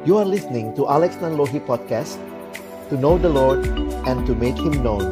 You 0.00 0.16
are 0.16 0.24
listening 0.24 0.72
to 0.80 0.88
Alex 0.88 1.20
Nanlohi 1.20 1.60
Podcast 1.60 2.16
To 2.88 2.96
know 2.96 3.20
the 3.20 3.28
Lord 3.28 3.60
and 4.08 4.24
to 4.24 4.32
make 4.32 4.56
Him 4.56 4.80
known. 4.80 5.04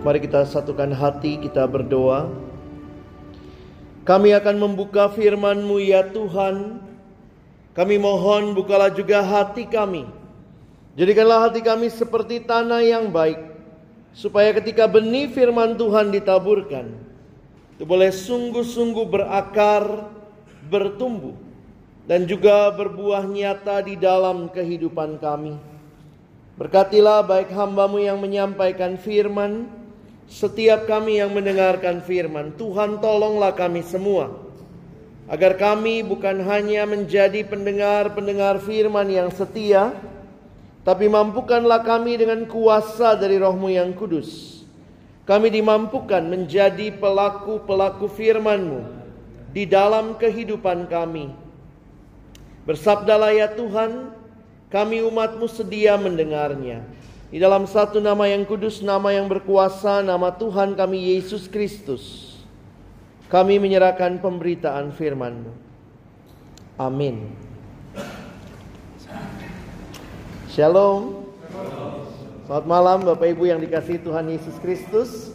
Mari 0.00 0.24
kita 0.24 0.48
satukan 0.48 0.88
hati, 0.96 1.36
kita 1.36 1.68
berdoa. 1.68 2.32
Kami 4.08 4.32
akan 4.32 4.56
membuka 4.56 5.12
firman-Mu 5.12 5.84
ya 5.84 6.08
Tuhan. 6.08 6.80
Kami 7.76 8.00
mohon 8.00 8.56
bukalah 8.56 8.88
juga 8.88 9.20
hati 9.20 9.68
kami. 9.68 10.08
Jadikanlah 10.96 11.52
hati 11.52 11.60
kami 11.60 11.92
seperti 11.92 12.40
tanah 12.40 12.80
yang 12.80 13.12
baik, 13.12 13.52
supaya 14.16 14.56
ketika 14.56 14.88
benih 14.88 15.28
firman 15.28 15.76
Tuhan 15.76 16.08
ditaburkan, 16.08 17.01
boleh 17.84 18.14
sungguh-sungguh 18.14 19.06
berakar, 19.10 20.06
bertumbuh, 20.70 21.34
dan 22.06 22.26
juga 22.26 22.70
berbuah 22.70 23.26
nyata 23.26 23.82
di 23.82 23.98
dalam 23.98 24.46
kehidupan 24.50 25.18
kami. 25.18 25.58
Berkatilah 26.54 27.26
baik 27.26 27.50
hambamu 27.50 27.98
yang 27.98 28.22
menyampaikan 28.22 28.94
firman, 28.94 29.66
setiap 30.30 30.86
kami 30.86 31.18
yang 31.18 31.34
mendengarkan 31.34 32.04
firman. 32.04 32.54
Tuhan 32.54 33.02
tolonglah 33.02 33.52
kami 33.56 33.82
semua. 33.82 34.30
Agar 35.26 35.56
kami 35.56 36.06
bukan 36.06 36.38
hanya 36.44 36.84
menjadi 36.84 37.42
pendengar-pendengar 37.46 38.60
firman 38.60 39.08
yang 39.10 39.30
setia, 39.32 39.96
tapi 40.82 41.06
mampukanlah 41.06 41.82
kami 41.82 42.18
dengan 42.18 42.42
kuasa 42.46 43.14
dari 43.14 43.38
rohmu 43.38 43.70
yang 43.70 43.94
kudus. 43.94 44.61
Kami 45.22 45.54
dimampukan 45.54 46.22
menjadi 46.26 46.90
pelaku-pelaku 46.98 48.10
firman-Mu 48.10 48.82
di 49.54 49.62
dalam 49.70 50.18
kehidupan 50.18 50.90
kami. 50.90 51.30
Bersabdalah 52.66 53.30
ya 53.30 53.46
Tuhan, 53.54 54.10
kami 54.66 55.06
umat-Mu 55.06 55.46
sedia 55.46 55.94
mendengarnya. 55.94 56.82
Di 57.30 57.38
dalam 57.38 57.64
satu 57.70 58.02
nama 58.02 58.26
yang 58.28 58.42
kudus, 58.44 58.82
nama 58.82 59.14
yang 59.14 59.30
berkuasa, 59.30 60.02
nama 60.02 60.34
Tuhan 60.34 60.74
kami 60.74 61.14
Yesus 61.16 61.46
Kristus. 61.46 62.34
Kami 63.30 63.56
menyerahkan 63.62 64.20
pemberitaan 64.20 64.92
firman-Mu. 64.92 65.54
Amin. 66.76 67.32
Shalom. 70.52 71.24
Selamat 72.52 72.68
malam 72.68 72.98
Bapak 73.00 73.32
Ibu 73.32 73.48
yang 73.48 73.64
dikasih 73.64 74.04
Tuhan 74.04 74.28
Yesus 74.28 74.52
Kristus. 74.60 75.32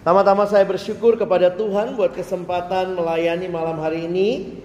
Tama-tama 0.00 0.48
saya 0.48 0.64
bersyukur 0.64 1.20
kepada 1.20 1.52
Tuhan 1.52 2.00
buat 2.00 2.16
kesempatan 2.16 2.96
melayani 2.96 3.44
malam 3.52 3.76
hari 3.76 4.08
ini. 4.08 4.56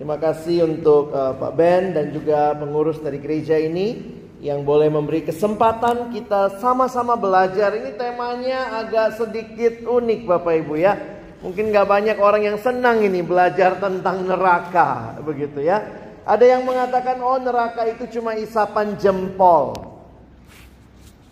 Terima 0.00 0.16
kasih 0.16 0.64
untuk 0.64 1.12
uh, 1.12 1.36
Pak 1.36 1.52
Ben 1.52 1.92
dan 1.92 2.16
juga 2.16 2.56
pengurus 2.56 2.96
dari 2.96 3.20
gereja 3.20 3.60
ini 3.60 4.08
yang 4.40 4.64
boleh 4.64 4.88
memberi 4.88 5.20
kesempatan 5.20 6.16
kita 6.16 6.56
sama-sama 6.64 7.12
belajar. 7.12 7.76
Ini 7.76 8.00
temanya 8.00 8.80
agak 8.80 9.20
sedikit 9.20 9.84
unik 9.84 10.24
Bapak 10.24 10.64
Ibu 10.64 10.80
ya. 10.80 10.96
Mungkin 11.44 11.76
gak 11.76 11.92
banyak 11.92 12.16
orang 12.16 12.48
yang 12.48 12.56
senang 12.56 13.04
ini 13.04 13.20
belajar 13.20 13.76
tentang 13.76 14.24
neraka 14.24 15.20
begitu 15.20 15.60
ya. 15.60 15.84
Ada 16.24 16.56
yang 16.56 16.64
mengatakan 16.64 17.20
oh 17.20 17.36
neraka 17.36 17.84
itu 17.84 18.16
cuma 18.16 18.32
isapan 18.32 18.96
jempol. 18.96 19.79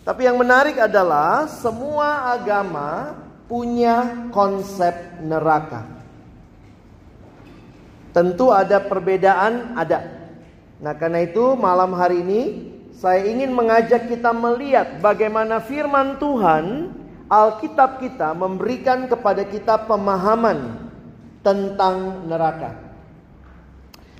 Tapi 0.09 0.25
yang 0.25 0.41
menarik 0.41 0.81
adalah 0.81 1.45
semua 1.45 2.33
agama 2.33 3.13
punya 3.45 4.25
konsep 4.33 5.21
neraka. 5.21 5.85
Tentu 8.09 8.49
ada 8.49 8.81
perbedaan, 8.81 9.77
ada. 9.77 10.09
Nah, 10.81 10.97
karena 10.97 11.21
itu 11.21 11.53
malam 11.53 11.93
hari 11.93 12.25
ini 12.25 12.41
saya 12.89 13.21
ingin 13.21 13.53
mengajak 13.53 14.09
kita 14.09 14.33
melihat 14.33 14.97
bagaimana 14.97 15.61
firman 15.61 16.17
Tuhan, 16.17 16.89
Alkitab 17.29 18.01
kita 18.01 18.33
memberikan 18.33 19.05
kepada 19.05 19.45
kita 19.45 19.85
pemahaman 19.85 20.89
tentang 21.45 22.25
neraka. 22.25 22.73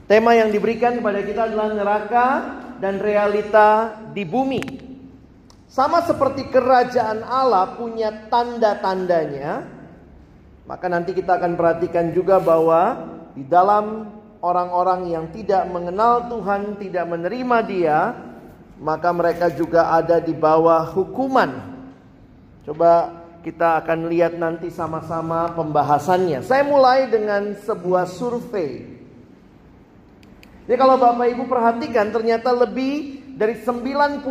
Tema 0.06 0.38
yang 0.38 0.53
diberikan 0.53 1.02
kepada 1.02 1.25
kita 1.25 1.50
adalah 1.50 1.74
neraka 1.74 2.28
dan 2.78 3.02
realita 3.02 3.97
di 4.14 4.22
bumi. 4.22 4.89
Sama 5.69 6.02
seperti 6.02 6.50
kerajaan 6.50 7.22
Allah 7.22 7.78
punya 7.78 8.09
tanda-tandanya, 8.25 9.69
maka 10.66 10.85
nanti 10.90 11.13
kita 11.13 11.38
akan 11.38 11.53
perhatikan 11.53 12.09
juga 12.09 12.41
bahwa 12.41 13.06
di 13.38 13.46
dalam 13.46 14.09
orang-orang 14.41 15.13
yang 15.13 15.25
tidak 15.29 15.69
mengenal 15.69 16.25
Tuhan, 16.25 16.81
tidak 16.81 17.06
menerima 17.06 17.58
Dia, 17.69 18.00
maka 18.81 19.13
mereka 19.13 19.53
juga 19.53 19.94
ada 19.94 20.18
di 20.18 20.34
bawah 20.34 20.90
hukuman. 20.90 21.53
Coba 22.66 23.22
kita 23.46 23.85
akan 23.85 24.09
lihat 24.09 24.41
nanti 24.41 24.74
sama-sama 24.74 25.53
pembahasannya. 25.53 26.41
Saya 26.41 26.66
mulai 26.66 27.13
dengan 27.13 27.53
sebuah 27.53 28.09
survei 28.09 29.00
jadi 30.69 30.78
kalau 30.78 31.02
Bapak 31.02 31.34
Ibu 31.34 31.50
perhatikan 31.50 32.13
ternyata 32.13 32.53
lebih 32.53 33.25
dari 33.40 33.56
90% 33.56 34.28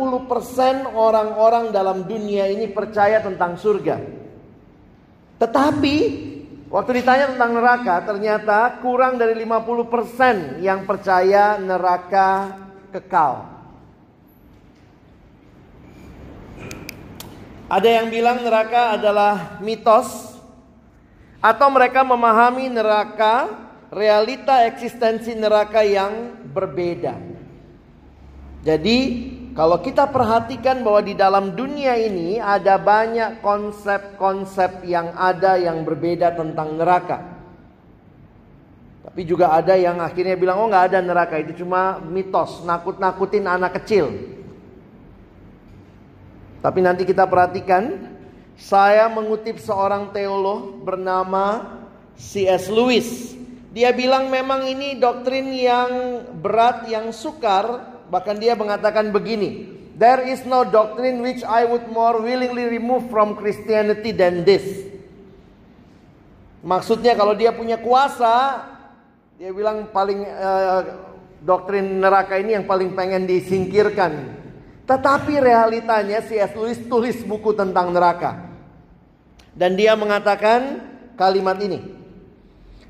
orang-orang 0.93 1.73
dalam 1.73 2.05
dunia 2.05 2.45
ini 2.45 2.69
percaya 2.69 3.17
tentang 3.25 3.57
surga. 3.57 3.97
Tetapi 5.41 5.95
waktu 6.69 6.91
ditanya 7.01 7.33
tentang 7.33 7.57
neraka 7.57 8.05
ternyata 8.05 8.77
kurang 8.85 9.17
dari 9.17 9.33
50% 9.33 10.61
yang 10.61 10.85
percaya 10.85 11.57
neraka 11.57 12.53
kekal. 12.93 13.49
Ada 17.65 17.89
yang 17.89 18.13
bilang 18.13 18.45
neraka 18.45 18.93
adalah 18.93 19.57
mitos 19.57 20.37
atau 21.41 21.67
mereka 21.73 22.05
memahami 22.05 22.69
neraka 22.69 23.49
realita 23.89 24.69
eksistensi 24.69 25.33
neraka 25.33 25.81
yang 25.81 26.45
berbeda. 26.53 27.38
Jadi, 28.59 28.97
kalau 29.55 29.79
kita 29.83 30.07
perhatikan 30.07 30.83
bahwa 30.83 31.01
di 31.03 31.15
dalam 31.15 31.51
dunia 31.51 31.99
ini 31.99 32.39
ada 32.39 32.79
banyak 32.79 33.43
konsep-konsep 33.43 34.87
yang 34.87 35.11
ada 35.15 35.59
yang 35.59 35.83
berbeda 35.83 36.31
tentang 36.35 36.79
neraka. 36.79 37.39
Tapi 39.09 39.25
juga 39.25 39.51
ada 39.51 39.73
yang 39.73 39.97
akhirnya 39.99 40.37
bilang, 40.37 40.61
oh 40.63 40.69
nggak 40.69 40.93
ada 40.93 40.99
neraka 41.01 41.41
itu 41.41 41.65
cuma 41.65 41.97
mitos, 41.97 42.61
nakut-nakutin 42.61 43.49
anak 43.49 43.81
kecil. 43.81 44.15
Tapi 46.59 46.79
nanti 46.83 47.07
kita 47.07 47.25
perhatikan, 47.25 48.15
saya 48.59 49.07
mengutip 49.07 49.57
seorang 49.57 50.11
teolog 50.11 50.83
bernama 50.83 51.79
C.S. 52.19 52.67
Lewis. 52.67 53.33
Dia 53.71 53.95
bilang 53.95 54.27
memang 54.27 54.67
ini 54.67 54.99
doktrin 54.99 55.57
yang 55.57 55.91
berat, 56.37 56.85
yang 56.91 57.15
sukar. 57.15 57.88
Bahkan 58.09 58.41
dia 58.41 58.57
mengatakan 58.57 59.13
begini. 59.13 59.77
There 59.99 60.25
is 60.25 60.47
no 60.47 60.63
doctrine 60.63 61.19
which 61.19 61.43
I 61.43 61.67
would 61.67 61.91
more 61.91 62.23
willingly 62.23 62.65
remove 62.71 63.11
from 63.11 63.35
Christianity 63.35 64.15
than 64.15 64.47
this. 64.47 64.63
Maksudnya 66.63 67.15
kalau 67.15 67.35
dia 67.35 67.51
punya 67.51 67.79
kuasa, 67.79 68.63
dia 69.39 69.51
bilang 69.51 69.91
paling 69.91 70.23
uh, 70.23 70.81
doktrin 71.43 71.99
neraka 71.99 72.39
ini 72.39 72.59
yang 72.59 72.67
paling 72.67 72.95
pengen 72.95 73.27
disingkirkan. 73.27 74.39
Tetapi 74.87 75.39
realitanya 75.39 76.23
C.S. 76.23 76.55
Lewis 76.57 76.79
tulis 76.87 77.19
buku 77.23 77.53
tentang 77.53 77.91
neraka. 77.91 78.49
Dan 79.53 79.75
dia 79.75 79.93
mengatakan 79.99 80.79
kalimat 81.19 81.59
ini. 81.59 81.99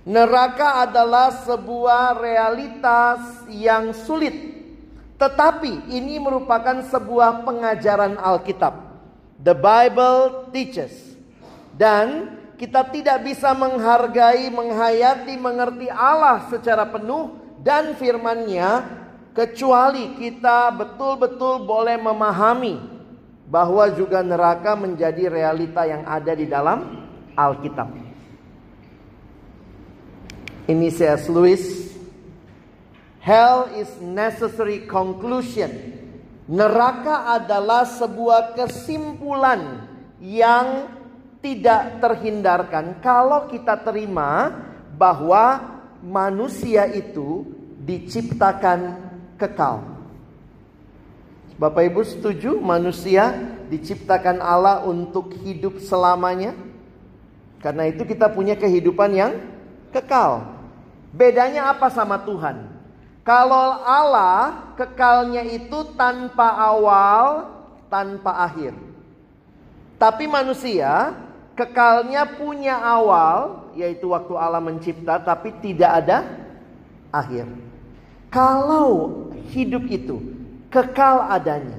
Neraka 0.06 0.86
adalah 0.90 1.34
sebuah 1.44 2.18
realitas 2.18 3.46
yang 3.50 3.92
sulit. 3.94 4.59
Tetapi 5.20 5.92
ini 5.92 6.16
merupakan 6.16 6.80
sebuah 6.88 7.44
pengajaran 7.44 8.16
Alkitab. 8.16 8.72
The 9.44 9.52
Bible 9.52 10.48
teaches. 10.56 10.96
Dan 11.76 12.40
kita 12.56 12.88
tidak 12.88 13.28
bisa 13.28 13.52
menghargai, 13.52 14.48
menghayati, 14.52 15.36
mengerti 15.36 15.88
Allah 15.92 16.48
secara 16.48 16.88
penuh 16.88 17.36
dan 17.60 17.96
firman-Nya 18.00 18.84
kecuali 19.36 20.20
kita 20.20 20.72
betul-betul 20.76 21.64
boleh 21.64 21.96
memahami 22.00 22.76
bahwa 23.48 23.88
juga 23.96 24.20
neraka 24.20 24.76
menjadi 24.76 25.32
realita 25.32 25.88
yang 25.88 26.04
ada 26.04 26.32
di 26.36 26.46
dalam 26.48 27.08
Alkitab. 27.34 27.88
Ini 30.70 30.88
C.S. 30.94 31.32
Lewis. 31.32 31.89
Hell 33.30 33.70
is 33.78 33.94
necessary 34.02 34.90
conclusion. 34.90 35.70
Neraka 36.50 37.38
adalah 37.38 37.86
sebuah 37.86 38.58
kesimpulan 38.58 39.86
yang 40.18 40.90
tidak 41.38 42.02
terhindarkan 42.02 42.98
kalau 43.06 43.46
kita 43.46 43.78
terima 43.86 44.50
bahwa 44.98 45.62
manusia 46.02 46.90
itu 46.90 47.46
diciptakan 47.86 48.98
kekal. 49.38 49.86
Bapak 51.62 51.86
Ibu 51.86 52.02
setuju 52.02 52.58
manusia 52.58 53.30
diciptakan 53.70 54.42
Allah 54.42 54.82
untuk 54.90 55.38
hidup 55.46 55.78
selamanya? 55.78 56.58
Karena 57.62 57.94
itu 57.94 58.10
kita 58.10 58.34
punya 58.34 58.58
kehidupan 58.58 59.14
yang 59.14 59.38
kekal. 59.94 60.50
Bedanya 61.14 61.70
apa 61.70 61.94
sama 61.94 62.26
Tuhan? 62.26 62.79
Kalau 63.30 63.86
Allah 63.86 64.74
kekalnya 64.74 65.46
itu 65.46 65.94
tanpa 65.94 66.50
awal, 66.50 67.46
tanpa 67.86 68.50
akhir. 68.50 68.74
Tapi 70.02 70.26
manusia 70.26 71.14
kekalnya 71.54 72.26
punya 72.26 72.82
awal, 72.82 73.70
yaitu 73.78 74.10
waktu 74.10 74.34
Allah 74.34 74.58
mencipta, 74.58 75.22
tapi 75.22 75.54
tidak 75.62 76.02
ada 76.02 76.26
akhir. 77.14 77.46
Kalau 78.34 79.30
hidup 79.54 79.86
itu 79.86 80.26
kekal 80.74 81.30
adanya, 81.30 81.78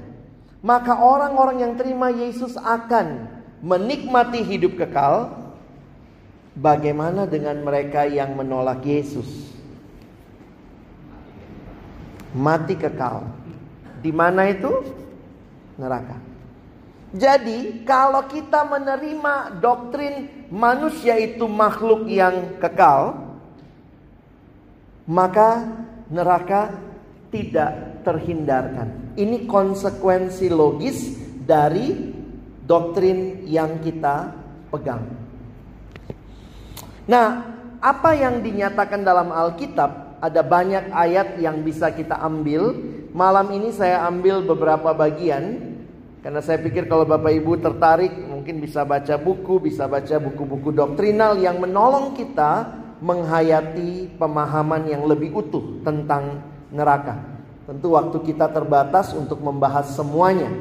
maka 0.63 1.03
orang-orang 1.03 1.67
yang 1.67 1.73
terima 1.75 2.15
Yesus 2.15 2.55
akan 2.55 3.27
menikmati 3.59 4.39
hidup 4.39 4.79
kekal. 4.79 5.35
Bagaimana 6.55 7.27
dengan 7.27 7.59
mereka 7.59 8.07
yang 8.07 8.39
menolak 8.39 8.87
Yesus? 8.87 9.50
Mati 12.31 12.79
kekal. 12.79 13.27
Di 13.99 14.11
mana 14.15 14.47
itu? 14.47 14.71
Neraka. 15.75 16.17
Jadi, 17.11 17.83
kalau 17.83 18.23
kita 18.31 18.63
menerima 18.63 19.59
doktrin 19.59 20.47
manusia 20.47 21.19
itu 21.19 21.43
makhluk 21.43 22.07
yang 22.07 22.55
kekal, 22.63 23.19
maka 25.03 25.67
neraka 26.07 26.71
tidak 27.27 28.03
terhindarkan. 28.07 29.15
Ini 29.19 29.43
konsekuensi 29.43 30.47
logis 30.47 31.19
dari 31.43 32.15
doktrin 32.63 33.43
yang 33.43 33.83
kita 33.83 34.31
pegang. 34.71 35.03
Nah, 37.11 37.27
apa 37.83 38.15
yang 38.15 38.39
dinyatakan 38.39 39.03
dalam 39.03 39.35
Alkitab? 39.35 40.10
Ada 40.21 40.45
banyak 40.45 40.93
ayat 40.93 41.41
yang 41.41 41.65
bisa 41.65 41.89
kita 41.89 42.13
ambil. 42.21 42.77
Malam 43.11 43.49
ini 43.57 43.73
saya 43.73 44.05
ambil 44.05 44.45
beberapa 44.45 44.93
bagian 44.93 45.73
karena 46.21 46.37
saya 46.37 46.61
pikir 46.61 46.85
kalau 46.85 47.01
Bapak 47.01 47.33
Ibu 47.33 47.57
tertarik 47.57 48.13
mungkin 48.29 48.61
bisa 48.61 48.85
baca 48.85 49.17
buku, 49.17 49.57
bisa 49.57 49.89
baca 49.89 50.21
buku-buku 50.21 50.69
doktrinal 50.69 51.41
yang 51.41 51.57
menolong 51.57 52.13
kita 52.13 52.77
menghayati 53.01 54.21
pemahaman 54.21 54.85
yang 54.85 55.09
lebih 55.09 55.33
utuh 55.33 55.81
tentang 55.81 56.45
neraka. 56.69 57.17
Tentu 57.65 57.97
waktu 57.97 58.21
kita 58.21 58.53
terbatas 58.53 59.17
untuk 59.17 59.41
membahas 59.41 59.97
semuanya. 59.97 60.53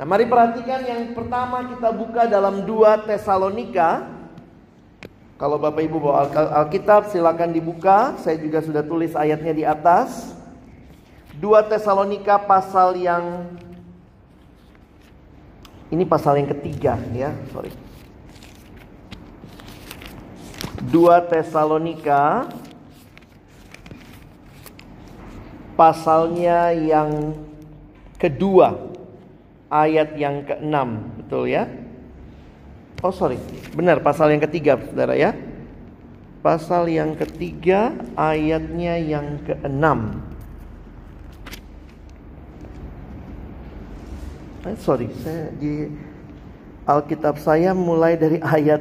Nah, 0.00 0.08
mari 0.08 0.24
perhatikan 0.24 0.80
yang 0.88 1.12
pertama 1.12 1.68
kita 1.68 1.92
buka 1.92 2.24
dalam 2.24 2.64
2 2.64 3.04
Tesalonika. 3.04 4.13
Kalau 5.44 5.60
Bapak 5.60 5.84
Ibu 5.84 6.00
bawa 6.00 6.24
Alkitab 6.64 7.12
silakan 7.12 7.52
dibuka. 7.52 8.16
Saya 8.16 8.40
juga 8.40 8.64
sudah 8.64 8.80
tulis 8.80 9.12
ayatnya 9.12 9.52
di 9.52 9.60
atas. 9.60 10.32
2 11.36 11.68
Tesalonika 11.68 12.40
pasal 12.40 12.96
yang 12.96 13.52
ini 15.92 16.08
pasal 16.08 16.40
yang 16.40 16.48
ketiga 16.48 16.96
ya, 17.12 17.36
sorry. 17.52 17.68
2 20.88 21.28
Tesalonika 21.28 22.48
pasalnya 25.76 26.72
yang 26.72 27.36
kedua 28.16 28.80
ayat 29.68 30.16
yang 30.16 30.40
keenam 30.48 31.04
betul 31.20 31.44
ya 31.52 31.83
oh 33.04 33.12
sorry 33.12 33.36
benar 33.76 34.00
pasal 34.00 34.32
yang 34.32 34.40
ketiga 34.40 34.80
saudara 34.80 35.12
ya 35.12 35.36
pasal 36.40 36.88
yang 36.88 37.12
ketiga 37.12 37.92
ayatnya 38.16 38.96
yang 38.96 39.44
keenam 39.44 40.24
eh, 44.64 44.76
sorry, 44.80 45.12
saya 45.20 45.52
di 45.56 45.92
Alkitab 46.84 47.40
saya 47.40 47.72
mulai 47.72 48.16
dari 48.16 48.40
ayat 48.40 48.80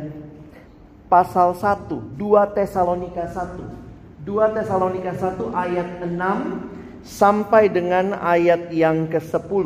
pasal 1.08 1.56
1, 1.56 1.88
2 2.20 2.56
Tesalonika 2.56 3.28
1. 3.28 4.28
2 4.28 4.56
Tesalonika 4.56 5.12
1 5.16 5.52
ayat 5.52 5.88
6 6.04 7.04
sampai 7.04 7.68
dengan 7.68 8.16
ayat 8.16 8.72
yang 8.72 9.08
ke-10. 9.12 9.66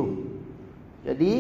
Jadi, 1.06 1.34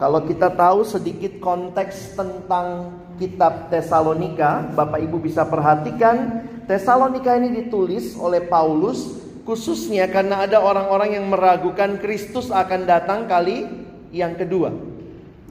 kalau 0.00 0.24
kita 0.24 0.48
tahu 0.56 0.80
sedikit 0.80 1.44
konteks 1.44 2.16
tentang 2.16 2.96
kitab 3.20 3.68
Tesalonika, 3.68 4.72
Bapak 4.72 4.96
Ibu 4.96 5.20
bisa 5.20 5.44
perhatikan 5.44 6.40
Tesalonika 6.64 7.36
ini 7.36 7.52
ditulis 7.52 8.16
oleh 8.16 8.40
Paulus 8.48 9.20
khususnya 9.44 10.08
karena 10.08 10.48
ada 10.48 10.64
orang-orang 10.64 11.20
yang 11.20 11.28
meragukan 11.28 12.00
Kristus 12.00 12.48
akan 12.48 12.88
datang 12.88 13.28
kali 13.28 13.68
yang 14.08 14.40
kedua. 14.40 14.72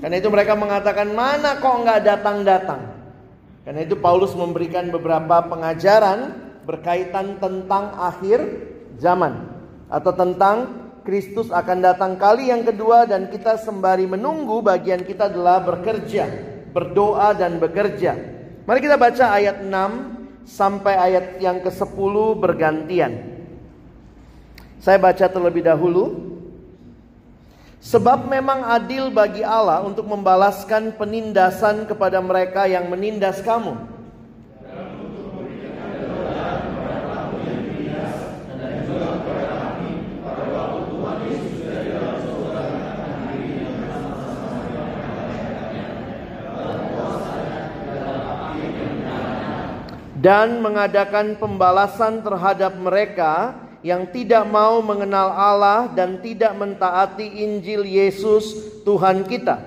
Karena 0.02 0.18
itu 0.18 0.34
mereka 0.34 0.58
mengatakan 0.58 1.14
mana 1.14 1.62
kok 1.62 1.76
nggak 1.86 2.02
datang-datang. 2.10 2.82
Karena 3.62 3.86
itu 3.86 4.02
Paulus 4.02 4.34
memberikan 4.34 4.90
beberapa 4.90 5.46
pengajaran 5.46 6.50
berkaitan 6.66 7.38
tentang 7.38 7.94
akhir 8.02 8.42
zaman 8.98 9.46
atau 9.94 10.10
tentang 10.10 10.89
Kristus 11.10 11.50
akan 11.50 11.82
datang 11.82 12.22
kali 12.22 12.54
yang 12.54 12.62
kedua 12.62 13.10
dan 13.10 13.34
kita 13.34 13.58
sembari 13.58 14.06
menunggu 14.06 14.62
bagian 14.62 15.02
kita 15.02 15.26
adalah 15.26 15.58
bekerja, 15.58 16.30
berdoa 16.70 17.34
dan 17.34 17.58
bekerja. 17.58 18.14
Mari 18.70 18.78
kita 18.78 18.94
baca 18.94 19.26
ayat 19.34 19.66
6 19.66 20.46
sampai 20.46 20.94
ayat 20.94 21.26
yang 21.42 21.66
ke-10 21.66 22.14
bergantian. 22.38 23.26
Saya 24.78 25.02
baca 25.02 25.26
terlebih 25.26 25.66
dahulu 25.66 26.30
Sebab 27.80 28.28
memang 28.28 28.68
adil 28.68 29.08
bagi 29.08 29.40
Allah 29.40 29.80
untuk 29.88 30.04
membalaskan 30.04 31.00
penindasan 31.00 31.88
kepada 31.88 32.20
mereka 32.20 32.68
yang 32.68 32.92
menindas 32.92 33.40
kamu. 33.40 33.99
Dan 50.20 50.60
mengadakan 50.60 51.40
pembalasan 51.40 52.20
terhadap 52.20 52.76
mereka 52.76 53.56
yang 53.80 54.04
tidak 54.12 54.44
mau 54.44 54.84
mengenal 54.84 55.32
Allah 55.32 55.88
dan 55.96 56.20
tidak 56.20 56.52
mentaati 56.60 57.24
Injil 57.24 57.88
Yesus 57.88 58.76
Tuhan 58.84 59.24
kita. 59.24 59.64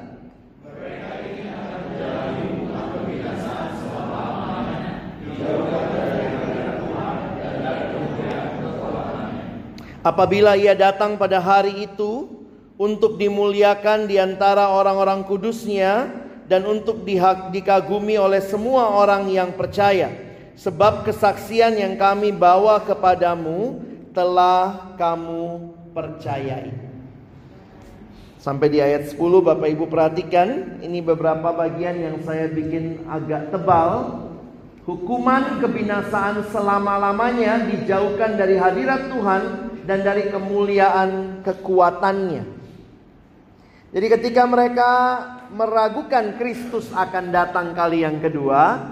Apabila 10.02 10.58
ia 10.58 10.74
datang 10.74 11.14
pada 11.14 11.38
hari 11.38 11.86
itu 11.86 12.28
untuk 12.74 13.16
dimuliakan 13.16 14.10
di 14.10 14.18
antara 14.18 14.68
orang-orang 14.68 15.22
kudusnya 15.22 16.10
dan 16.50 16.66
untuk 16.66 17.06
dikagumi 17.54 18.18
oleh 18.18 18.42
semua 18.42 18.98
orang 18.98 19.30
yang 19.30 19.54
percaya. 19.54 20.31
Sebab 20.56 21.08
kesaksian 21.08 21.80
yang 21.80 21.96
kami 21.96 22.30
bawa 22.30 22.84
kepadamu 22.84 23.80
telah 24.12 24.92
kamu 25.00 25.72
percayai. 25.96 26.92
Sampai 28.42 28.74
di 28.74 28.82
ayat 28.82 29.06
10 29.06 29.22
Bapak 29.22 29.70
Ibu 29.70 29.86
perhatikan 29.86 30.82
Ini 30.82 30.98
beberapa 30.98 31.54
bagian 31.54 31.94
yang 31.94 32.18
saya 32.26 32.50
bikin 32.50 33.06
agak 33.06 33.54
tebal 33.54 34.18
Hukuman 34.82 35.62
kebinasaan 35.62 36.50
selama-lamanya 36.50 37.70
dijauhkan 37.70 38.34
dari 38.34 38.58
hadirat 38.58 39.14
Tuhan 39.14 39.42
Dan 39.86 40.02
dari 40.02 40.26
kemuliaan 40.26 41.38
kekuatannya 41.46 42.42
Jadi 43.94 44.06
ketika 44.10 44.42
mereka 44.42 44.90
meragukan 45.54 46.34
Kristus 46.34 46.90
akan 46.90 47.30
datang 47.30 47.78
kali 47.78 48.02
yang 48.02 48.18
kedua 48.18 48.90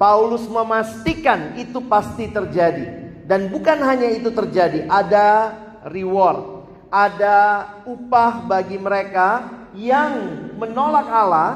Paulus 0.00 0.48
memastikan 0.48 1.60
itu 1.60 1.76
pasti 1.84 2.32
terjadi 2.32 3.12
dan 3.28 3.52
bukan 3.52 3.84
hanya 3.84 4.08
itu 4.08 4.32
terjadi, 4.32 4.88
ada 4.88 5.52
reward, 5.92 6.64
ada 6.88 7.68
upah 7.84 8.48
bagi 8.48 8.80
mereka 8.80 9.44
yang 9.76 10.40
menolak 10.56 11.04
Allah 11.04 11.50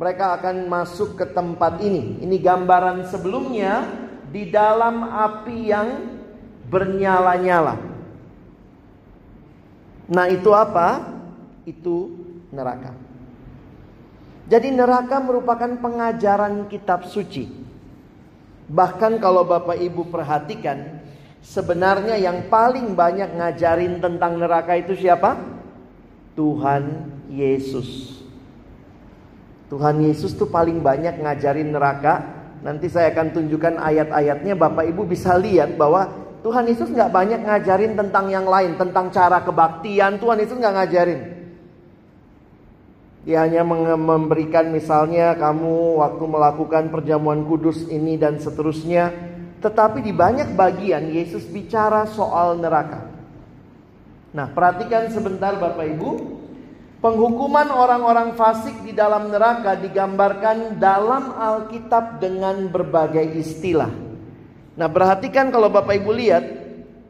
mereka 0.00 0.40
akan 0.40 0.66
masuk 0.66 1.20
ke 1.20 1.28
tempat 1.30 1.78
ini. 1.78 2.18
Ini 2.24 2.36
gambaran 2.40 3.06
sebelumnya 3.06 3.86
di 4.32 4.48
dalam 4.48 5.04
api 5.06 5.56
yang 5.68 5.88
bernyala-nyala. 6.66 7.76
Nah, 10.10 10.26
itu 10.26 10.50
apa? 10.50 11.12
Itu 11.68 12.10
neraka. 12.50 12.96
Jadi 14.50 14.74
neraka 14.74 15.22
merupakan 15.22 15.70
pengajaran 15.78 16.66
kitab 16.66 17.06
suci. 17.06 17.62
Bahkan 18.72 19.20
kalau 19.20 19.44
Bapak 19.44 19.76
Ibu 19.76 20.08
perhatikan, 20.08 21.04
sebenarnya 21.44 22.16
yang 22.16 22.48
paling 22.48 22.96
banyak 22.96 23.36
ngajarin 23.36 24.00
tentang 24.00 24.40
neraka 24.40 24.80
itu 24.80 24.96
siapa? 24.96 25.36
Tuhan 26.32 27.12
Yesus. 27.28 28.16
Tuhan 29.68 30.00
Yesus 30.00 30.32
tuh 30.32 30.48
paling 30.48 30.80
banyak 30.80 31.20
ngajarin 31.20 31.68
neraka. 31.68 32.40
Nanti 32.64 32.88
saya 32.88 33.12
akan 33.12 33.36
tunjukkan 33.36 33.76
ayat-ayatnya. 33.76 34.56
Bapak 34.56 34.88
Ibu 34.88 35.04
bisa 35.04 35.36
lihat 35.36 35.76
bahwa 35.76 36.08
Tuhan 36.40 36.64
Yesus 36.64 36.88
nggak 36.88 37.12
banyak 37.12 37.40
ngajarin 37.44 37.92
tentang 37.92 38.32
yang 38.32 38.48
lain, 38.48 38.80
tentang 38.80 39.12
cara 39.12 39.44
kebaktian. 39.44 40.16
Tuhan 40.16 40.40
Yesus 40.40 40.56
nggak 40.56 40.76
ngajarin. 40.80 41.41
Dia 43.22 43.46
hanya 43.46 43.62
memberikan 43.94 44.74
misalnya 44.74 45.38
kamu 45.38 46.02
waktu 46.02 46.24
melakukan 46.26 46.90
perjamuan 46.90 47.46
kudus 47.46 47.86
ini 47.86 48.18
dan 48.18 48.42
seterusnya. 48.42 49.14
Tetapi 49.62 50.02
di 50.02 50.10
banyak 50.10 50.58
bagian 50.58 51.06
Yesus 51.06 51.46
bicara 51.46 52.02
soal 52.10 52.58
neraka. 52.58 53.06
Nah 54.34 54.50
perhatikan 54.50 55.06
sebentar 55.14 55.54
Bapak 55.54 55.86
Ibu. 55.94 56.10
Penghukuman 57.02 57.66
orang-orang 57.70 58.38
fasik 58.38 58.78
di 58.86 58.94
dalam 58.94 59.30
neraka 59.30 59.74
digambarkan 59.74 60.78
dalam 60.78 61.34
Alkitab 61.34 62.22
dengan 62.22 62.70
berbagai 62.70 63.26
istilah. 63.38 63.90
Nah 64.78 64.86
perhatikan 64.90 65.50
kalau 65.50 65.70
Bapak 65.70 65.98
Ibu 65.98 66.10
lihat 66.14 66.46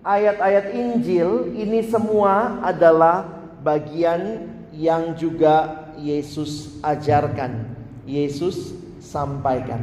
ayat-ayat 0.04 0.76
Injil 0.76 1.56
ini 1.56 1.84
semua 1.88 2.60
adalah 2.64 3.24
bagian 3.60 4.48
yang 4.72 5.12
juga 5.16 5.81
Yesus 6.02 6.82
ajarkan, 6.82 7.70
Yesus 8.02 8.74
sampaikan. 8.98 9.78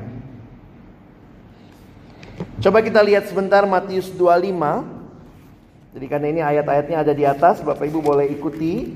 Coba 2.60 2.84
kita 2.84 3.00
lihat 3.00 3.32
sebentar 3.32 3.64
Matius 3.64 4.12
25. 4.12 4.84
Jadi 5.96 6.06
karena 6.12 6.28
ini 6.28 6.42
ayat-ayatnya 6.44 6.98
ada 7.00 7.14
di 7.16 7.24
atas, 7.24 7.64
Bapak 7.64 7.88
Ibu 7.88 8.04
boleh 8.04 8.28
ikuti. 8.28 8.92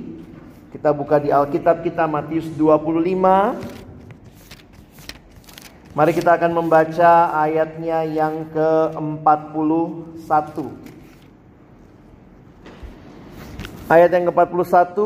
Kita 0.75 0.91
buka 0.91 1.23
di 1.23 1.31
Alkitab 1.31 1.79
kita 1.79 2.03
Matius 2.03 2.51
25. 2.59 3.55
Mari 5.93 6.11
kita 6.11 6.35
akan 6.35 6.51
membaca 6.57 7.31
ayatnya 7.37 8.01
yang 8.03 8.49
ke-41. 8.51 10.57
Ayat 13.87 14.09
yang 14.09 14.25
ke-41 14.33 14.97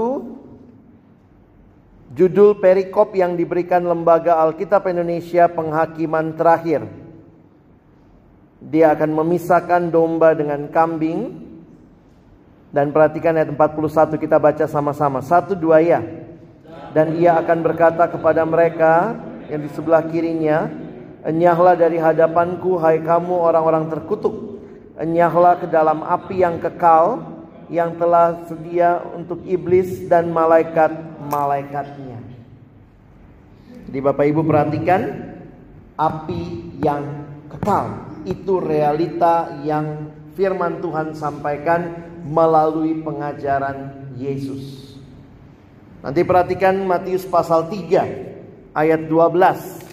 Judul 2.07 2.55
perikop 2.63 3.11
yang 3.19 3.35
diberikan 3.35 3.83
Lembaga 3.83 4.39
Alkitab 4.39 4.87
Indonesia 4.87 5.51
Penghakiman 5.51 6.39
Terakhir. 6.39 6.87
Dia 8.63 8.95
akan 8.95 9.11
memisahkan 9.11 9.91
domba 9.91 10.31
dengan 10.31 10.71
kambing. 10.71 11.45
Dan 12.71 12.95
perhatikan 12.95 13.35
ayat 13.35 13.51
41 13.51 14.15
kita 14.15 14.39
baca 14.39 14.65
sama-sama. 14.71 15.19
Satu 15.19 15.51
dua 15.51 15.83
ya. 15.83 15.99
Dan 16.95 17.19
ia 17.19 17.35
akan 17.43 17.59
berkata 17.59 18.07
kepada 18.07 18.47
mereka 18.47 19.19
yang 19.51 19.63
di 19.63 19.69
sebelah 19.71 20.03
kirinya, 20.07 20.67
Enyahlah 21.27 21.75
dari 21.75 21.99
hadapanku 21.99 22.79
hai 22.79 23.03
kamu 23.03 23.35
orang-orang 23.35 23.91
terkutuk. 23.91 24.63
Enyahlah 24.95 25.59
ke 25.59 25.67
dalam 25.67 25.99
api 25.99 26.39
yang 26.39 26.55
kekal 26.55 27.19
yang 27.67 27.99
telah 27.99 28.47
sedia 28.47 29.03
untuk 29.15 29.43
iblis 29.43 30.07
dan 30.07 30.31
malaikat-malaikatnya. 30.31 32.19
Jadi 33.87 33.99
Bapak 34.03 34.25
Ibu 34.27 34.41
perhatikan 34.43 35.01
api 35.95 36.43
yang 36.83 37.03
kekal 37.47 38.19
itu 38.27 38.59
realita 38.59 39.63
yang 39.63 40.11
firman 40.35 40.83
Tuhan 40.83 41.15
sampaikan 41.15 42.07
melalui 42.27 42.99
pengajaran 42.99 44.11
Yesus. 44.19 44.95
Nanti 46.03 46.21
perhatikan 46.27 46.83
Matius 46.83 47.23
pasal 47.23 47.71
3 47.71 48.75
ayat 48.75 49.01
12. 49.07 49.87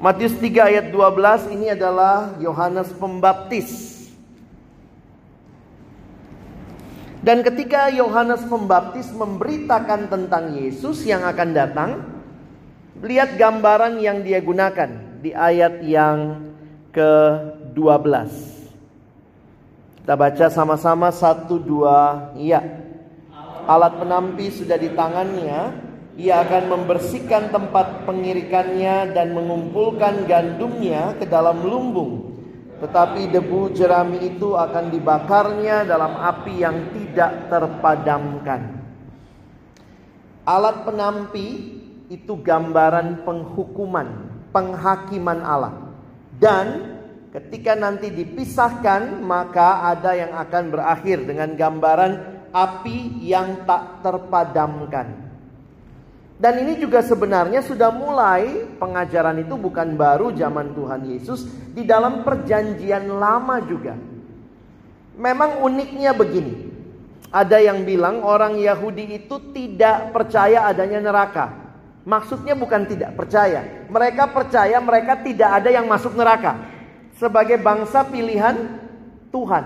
Matius 0.00 0.32
3 0.40 0.72
ayat 0.72 0.86
12 0.88 1.52
ini 1.52 1.76
adalah 1.76 2.32
Yohanes 2.40 2.88
Pembaptis 2.96 3.99
Dan 7.20 7.44
ketika 7.44 7.92
Yohanes 7.92 8.40
Pembaptis 8.48 9.12
memberitakan 9.12 10.08
tentang 10.08 10.56
Yesus 10.56 11.04
yang 11.04 11.20
akan 11.20 11.50
datang, 11.52 11.90
lihat 13.04 13.36
gambaran 13.36 14.00
yang 14.00 14.24
dia 14.24 14.40
gunakan 14.40 15.20
di 15.20 15.36
ayat 15.36 15.84
yang 15.84 16.48
ke-12. 16.96 18.30
Kita 20.00 20.16
baca 20.16 20.46
sama-sama 20.48 21.12
satu 21.12 21.60
dua 21.60 22.32
iya. 22.40 22.64
Alat 23.68 24.00
penampi 24.00 24.48
sudah 24.48 24.80
di 24.80 24.88
tangannya, 24.96 25.76
ia 26.16 26.40
akan 26.40 26.72
membersihkan 26.72 27.52
tempat 27.52 28.08
pengirikannya 28.08 29.12
dan 29.12 29.36
mengumpulkan 29.36 30.24
gandumnya 30.24 31.14
ke 31.20 31.28
dalam 31.28 31.60
lumbung 31.62 32.29
tetapi 32.80 33.28
debu 33.28 33.76
jerami 33.76 34.24
itu 34.24 34.56
akan 34.56 34.88
dibakarnya 34.88 35.84
dalam 35.84 36.16
api 36.16 36.64
yang 36.64 36.90
tidak 36.96 37.52
terpadamkan. 37.52 38.80
Alat 40.48 40.88
penampi 40.88 41.78
itu 42.08 42.34
gambaran 42.40 43.22
penghukuman, 43.22 44.08
penghakiman 44.50 45.38
Allah. 45.44 45.74
Dan 46.40 46.66
ketika 47.30 47.76
nanti 47.76 48.10
dipisahkan, 48.10 49.22
maka 49.22 49.86
ada 49.94 50.16
yang 50.16 50.32
akan 50.34 50.64
berakhir 50.72 51.22
dengan 51.28 51.54
gambaran 51.54 52.12
api 52.50 53.22
yang 53.22 53.62
tak 53.68 54.02
terpadamkan. 54.02 55.29
Dan 56.40 56.56
ini 56.64 56.80
juga 56.80 57.04
sebenarnya 57.04 57.60
sudah 57.60 57.92
mulai 57.92 58.64
pengajaran 58.80 59.44
itu 59.44 59.60
bukan 59.60 59.92
baru 59.92 60.32
zaman 60.32 60.72
Tuhan 60.72 61.04
Yesus 61.04 61.44
di 61.76 61.84
dalam 61.84 62.24
perjanjian 62.24 63.12
lama 63.12 63.60
juga. 63.60 63.92
Memang 65.20 65.60
uniknya 65.60 66.16
begini. 66.16 66.72
Ada 67.28 67.60
yang 67.60 67.84
bilang 67.84 68.24
orang 68.24 68.56
Yahudi 68.56 69.20
itu 69.20 69.52
tidak 69.52 70.16
percaya 70.16 70.64
adanya 70.64 71.04
neraka. 71.04 71.46
Maksudnya 72.08 72.56
bukan 72.56 72.88
tidak 72.88 73.20
percaya. 73.20 73.84
Mereka 73.92 74.32
percaya 74.32 74.80
mereka 74.80 75.20
tidak 75.20 75.60
ada 75.60 75.68
yang 75.68 75.84
masuk 75.84 76.16
neraka. 76.16 76.56
Sebagai 77.20 77.60
bangsa 77.60 78.00
pilihan 78.08 78.80
Tuhan. 79.28 79.64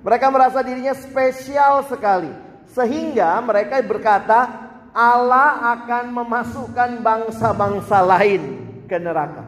Mereka 0.00 0.26
merasa 0.32 0.64
dirinya 0.64 0.96
spesial 0.96 1.84
sekali. 1.84 2.32
Sehingga 2.72 3.44
mereka 3.44 3.76
berkata, 3.84 4.72
Allah 4.94 5.74
akan 5.74 6.14
memasukkan 6.22 7.02
bangsa-bangsa 7.02 7.98
lain 8.06 8.42
ke 8.86 8.94
neraka. 8.94 9.42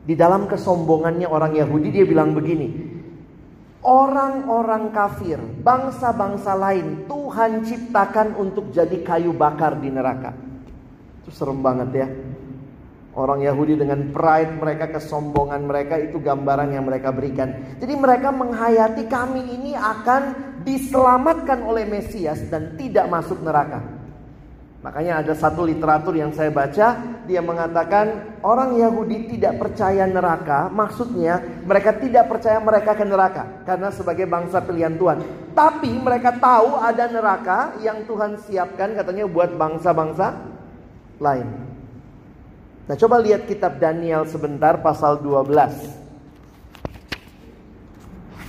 Di 0.00 0.16
dalam 0.16 0.48
kesombongannya 0.48 1.28
orang 1.28 1.52
Yahudi 1.52 1.92
dia 1.92 2.08
bilang 2.08 2.32
begini. 2.32 2.72
Orang-orang 3.84 4.96
kafir, 4.96 5.36
bangsa-bangsa 5.60 6.56
lain 6.56 7.04
Tuhan 7.04 7.68
ciptakan 7.68 8.32
untuk 8.40 8.72
jadi 8.72 8.96
kayu 9.04 9.36
bakar 9.36 9.76
di 9.76 9.92
neraka. 9.92 10.32
Itu 11.20 11.28
serem 11.28 11.60
banget 11.60 11.90
ya. 11.92 12.08
Orang 13.12 13.44
Yahudi 13.44 13.76
dengan 13.76 14.08
pride 14.08 14.56
mereka, 14.56 14.88
kesombongan 14.88 15.68
mereka 15.68 16.00
itu 16.00 16.16
gambaran 16.16 16.72
yang 16.72 16.88
mereka 16.88 17.12
berikan. 17.12 17.76
Jadi 17.76 17.92
mereka 17.92 18.32
menghayati 18.32 19.04
kami 19.04 19.52
ini 19.52 19.76
akan 19.76 20.22
diselamatkan 20.64 21.60
oleh 21.60 21.84
Mesias 21.84 22.40
dan 22.48 22.80
tidak 22.80 23.04
masuk 23.12 23.44
neraka. 23.44 23.93
Makanya 24.84 25.24
ada 25.24 25.32
satu 25.32 25.64
literatur 25.64 26.12
yang 26.12 26.28
saya 26.36 26.52
baca, 26.52 27.00
dia 27.24 27.40
mengatakan 27.40 28.36
orang 28.44 28.76
Yahudi 28.76 29.32
tidak 29.32 29.56
percaya 29.56 30.04
neraka, 30.04 30.68
maksudnya 30.68 31.40
mereka 31.64 31.96
tidak 31.96 32.28
percaya 32.28 32.60
mereka 32.60 32.92
ke 32.92 33.00
neraka 33.00 33.64
karena 33.64 33.88
sebagai 33.88 34.28
bangsa 34.28 34.60
pilihan 34.60 34.92
Tuhan. 35.00 35.24
Tapi 35.56 35.88
mereka 35.88 36.36
tahu 36.36 36.76
ada 36.76 37.08
neraka 37.08 37.80
yang 37.80 38.04
Tuhan 38.04 38.36
siapkan 38.44 38.92
katanya 38.92 39.24
buat 39.24 39.56
bangsa-bangsa 39.56 40.52
lain. 41.16 41.48
Nah, 42.84 42.96
coba 43.00 43.24
lihat 43.24 43.48
kitab 43.48 43.80
Daniel 43.80 44.28
sebentar 44.28 44.84
pasal 44.84 45.16
12. 45.24 45.48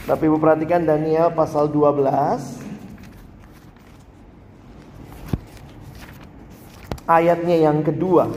Tapi 0.04 0.24
Ibu 0.28 0.36
perhatikan 0.36 0.84
Daniel 0.84 1.32
pasal 1.32 1.72
12 1.72 2.65
ayatnya 7.06 7.70
yang 7.70 7.82
kedua. 7.86 8.30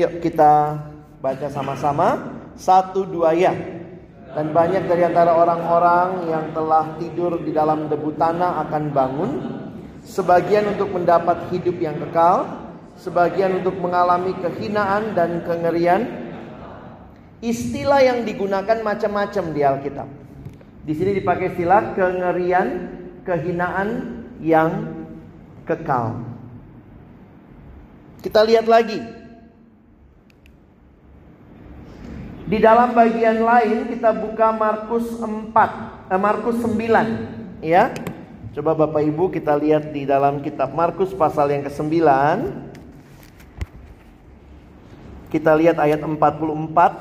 Yuk 0.00 0.22
kita 0.24 0.80
baca 1.20 1.48
sama-sama 1.52 2.40
satu 2.56 3.04
dua 3.04 3.36
ya. 3.36 3.52
Dan 4.30 4.54
banyak 4.54 4.86
dari 4.86 5.02
antara 5.02 5.34
orang-orang 5.34 6.30
yang 6.30 6.44
telah 6.54 6.94
tidur 7.02 7.42
di 7.42 7.50
dalam 7.50 7.90
debu 7.90 8.14
tanah 8.14 8.62
akan 8.68 8.82
bangun. 8.94 9.30
Sebagian 10.06 10.70
untuk 10.70 10.94
mendapat 10.94 11.50
hidup 11.50 11.76
yang 11.82 11.98
kekal. 11.98 12.46
Sebagian 12.94 13.58
untuk 13.58 13.74
mengalami 13.82 14.30
kehinaan 14.38 15.18
dan 15.18 15.42
kengerian. 15.42 16.30
Istilah 17.42 18.04
yang 18.06 18.22
digunakan 18.22 18.78
macam-macam 18.84 19.44
di 19.50 19.60
Alkitab. 19.64 20.08
Di 20.86 20.92
sini 20.94 21.16
dipakai 21.16 21.56
istilah 21.56 21.96
kengerian, 21.96 22.68
kehinaan 23.26 23.88
yang 24.38 24.94
kekal. 25.66 26.29
Kita 28.20 28.44
lihat 28.44 28.68
lagi. 28.68 29.00
Di 32.44 32.58
dalam 32.60 32.92
bagian 32.92 33.40
lain 33.40 33.88
kita 33.88 34.12
buka 34.12 34.52
Markus 34.52 35.06
4, 35.16 36.12
eh, 36.12 36.20
Markus 36.20 36.58
9, 36.60 37.64
ya. 37.64 37.94
Coba 38.50 38.74
Bapak 38.74 39.06
Ibu 39.06 39.30
kita 39.30 39.54
lihat 39.54 39.94
di 39.94 40.04
dalam 40.04 40.42
kitab 40.42 40.74
Markus 40.74 41.14
pasal 41.14 41.54
yang 41.54 41.62
ke-9. 41.64 41.96
Kita 45.30 45.54
lihat 45.54 45.78
ayat 45.78 46.02
44 46.02 46.98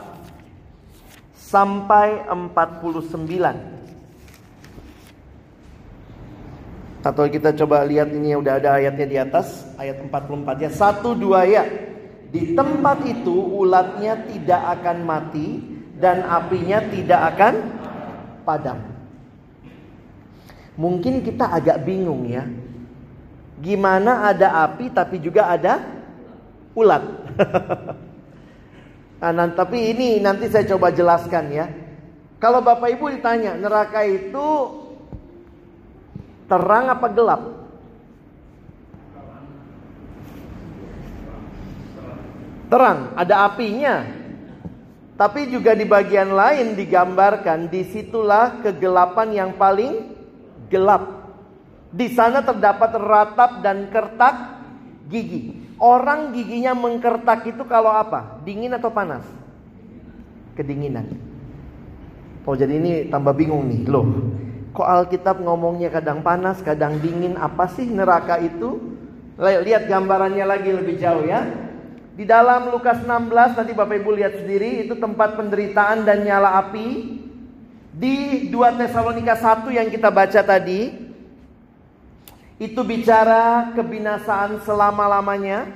sampai 1.34 2.30
49. 2.30 3.79
Atau 7.00 7.32
kita 7.32 7.56
coba 7.56 7.88
lihat 7.88 8.12
ini 8.12 8.36
udah 8.36 8.60
ada 8.60 8.76
ayatnya 8.76 9.08
di 9.08 9.18
atas 9.18 9.64
ayat 9.80 10.04
44 10.04 10.68
ya. 10.68 10.70
Satu 10.72 11.16
dua 11.16 11.48
ya. 11.48 11.64
Di 12.30 12.54
tempat 12.54 13.02
itu 13.08 13.34
ulatnya 13.34 14.28
tidak 14.28 14.62
akan 14.80 14.98
mati 15.08 15.64
dan 15.98 16.28
apinya 16.28 16.84
tidak 16.92 17.22
akan 17.36 17.54
padam. 18.44 18.80
Mungkin 20.80 21.24
kita 21.24 21.50
agak 21.52 21.84
bingung 21.88 22.28
ya. 22.28 22.48
Gimana 23.60 24.32
ada 24.32 24.64
api 24.64 24.92
tapi 24.92 25.20
juga 25.20 25.52
ada 25.52 25.84
ulat. 26.72 27.04
nah, 29.20 29.48
tapi 29.52 29.92
ini 29.92 30.24
nanti 30.24 30.48
saya 30.48 30.64
coba 30.68 30.96
jelaskan 30.96 31.46
ya. 31.52 31.66
Kalau 32.40 32.64
Bapak 32.64 32.96
Ibu 32.96 33.20
ditanya 33.20 33.60
neraka 33.60 34.08
itu 34.08 34.79
Terang 36.50 36.86
apa 36.90 37.08
gelap? 37.14 37.42
Terang, 42.70 43.00
ada 43.14 43.36
apinya. 43.46 44.06
Tapi 45.14 45.52
juga 45.52 45.78
di 45.78 45.86
bagian 45.86 46.32
lain 46.34 46.74
digambarkan 46.74 47.70
di 47.70 47.86
situlah 47.86 48.62
kegelapan 48.66 49.30
yang 49.30 49.52
paling 49.54 50.16
gelap. 50.74 51.22
Di 51.90 52.10
sana 52.14 52.42
terdapat 52.42 52.98
ratap 52.98 53.62
dan 53.62 53.90
kertak 53.94 54.62
gigi. 55.10 55.54
Orang 55.82 56.32
giginya 56.32 56.74
mengkertak 56.78 57.46
itu 57.46 57.66
kalau 57.66 57.90
apa? 57.94 58.42
Dingin 58.46 58.78
atau 58.78 58.94
panas? 58.94 59.26
Kedinginan. 60.54 61.10
Oh 62.46 62.56
jadi 62.58 62.80
ini 62.80 62.92
tambah 63.10 63.34
bingung 63.38 63.66
nih 63.70 63.86
loh. 63.86 64.06
Kok 64.70 64.86
Alkitab 64.86 65.42
ngomongnya 65.42 65.90
kadang 65.90 66.22
panas, 66.22 66.62
kadang 66.62 67.02
dingin? 67.02 67.36
Apa 67.36 67.66
sih 67.74 67.90
neraka 67.90 68.38
itu? 68.38 68.78
Lihat 69.40 69.90
gambarannya 69.90 70.46
lagi 70.46 70.70
lebih 70.70 71.00
jauh 71.02 71.26
ya. 71.26 71.48
Di 72.14 72.28
dalam 72.28 72.76
Lukas 72.76 73.00
16 73.02 73.56
nanti 73.56 73.72
Bapak 73.72 73.96
Ibu 74.04 74.12
lihat 74.20 74.44
sendiri 74.44 74.84
itu 74.84 75.00
tempat 75.00 75.40
penderitaan 75.40 76.04
dan 76.04 76.28
nyala 76.28 76.60
api. 76.60 77.18
Di 77.96 78.48
2 78.52 78.80
Tesalonika 78.80 79.36
1 79.40 79.72
yang 79.72 79.88
kita 79.88 80.12
baca 80.12 80.42
tadi 80.44 80.92
itu 82.60 82.82
bicara 82.84 83.72
kebinasaan 83.72 84.60
selama-lamanya. 84.68 85.72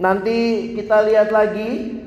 Nanti 0.00 0.72
kita 0.80 1.04
lihat 1.04 1.28
lagi 1.28 2.00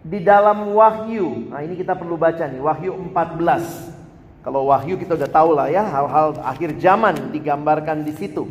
di 0.00 0.18
dalam 0.24 0.72
Wahyu. 0.72 1.52
Nah, 1.52 1.60
ini 1.60 1.76
kita 1.76 1.92
perlu 1.92 2.16
baca 2.16 2.48
nih, 2.48 2.60
Wahyu 2.60 2.92
14. 3.12 3.92
Kalau 4.40 4.72
Wahyu 4.72 4.96
kita 4.96 5.20
udah 5.20 5.30
tahu 5.30 5.50
lah 5.52 5.68
ya, 5.68 5.84
hal-hal 5.84 6.40
akhir 6.40 6.80
zaman 6.80 7.28
digambarkan 7.28 8.00
di 8.08 8.16
situ. 8.16 8.48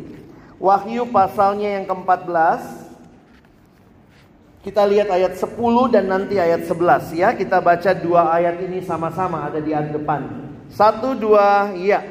Wahyu 0.62 1.10
pasalnya 1.10 1.80
yang 1.80 1.84
ke-14. 1.90 2.78
Kita 4.60 4.84
lihat 4.84 5.08
ayat 5.08 5.40
10 5.40 5.56
dan 5.88 6.04
nanti 6.06 6.36
ayat 6.36 6.68
11 6.68 7.16
ya. 7.16 7.32
Kita 7.32 7.64
baca 7.64 7.96
dua 7.96 8.28
ayat 8.28 8.60
ini 8.60 8.84
sama-sama 8.84 9.48
ada 9.48 9.56
di 9.56 9.72
depan. 9.72 10.52
Satu, 10.68 11.16
dua, 11.16 11.72
ya. 11.80 12.04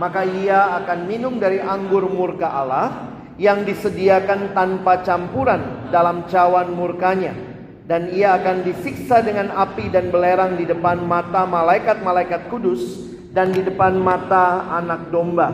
Maka 0.00 0.24
ia 0.24 0.80
akan 0.80 1.04
minum 1.04 1.36
dari 1.36 1.60
anggur 1.60 2.08
murka 2.08 2.48
Allah 2.48 3.12
yang 3.36 3.68
disediakan 3.68 4.56
tanpa 4.56 5.04
campuran 5.04 5.92
dalam 5.92 6.24
cawan 6.32 6.72
murkanya 6.72 7.49
dan 7.90 8.06
ia 8.14 8.38
akan 8.38 8.62
disiksa 8.62 9.18
dengan 9.18 9.50
api 9.50 9.90
dan 9.90 10.14
belerang 10.14 10.54
di 10.54 10.62
depan 10.62 11.02
mata 11.02 11.42
malaikat-malaikat 11.42 12.46
kudus 12.46 13.02
dan 13.34 13.50
di 13.50 13.66
depan 13.66 13.98
mata 13.98 14.62
anak 14.78 15.10
domba. 15.10 15.50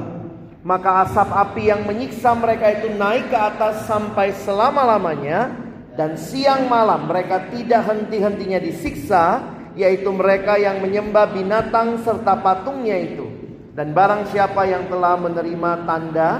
Maka 0.60 1.08
asap 1.08 1.32
api 1.32 1.72
yang 1.72 1.88
menyiksa 1.88 2.36
mereka 2.36 2.76
itu 2.76 2.92
naik 2.92 3.32
ke 3.32 3.38
atas 3.40 3.88
sampai 3.88 4.36
selama-lamanya 4.36 5.48
dan 5.96 6.20
siang 6.20 6.68
malam 6.68 7.08
mereka 7.08 7.48
tidak 7.48 7.88
henti-hentinya 7.88 8.60
disiksa 8.60 9.40
yaitu 9.72 10.12
mereka 10.12 10.60
yang 10.60 10.84
menyembah 10.84 11.32
binatang 11.32 12.04
serta 12.04 12.36
patungnya 12.44 13.00
itu 13.00 13.32
dan 13.72 13.96
barang 13.96 14.28
siapa 14.28 14.68
yang 14.68 14.84
telah 14.92 15.16
menerima 15.16 15.88
tanda 15.88 16.30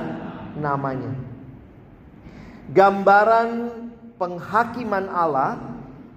namanya. 0.60 1.16
Gambaran 2.68 3.48
penghakiman 4.20 5.08
Allah 5.08 5.75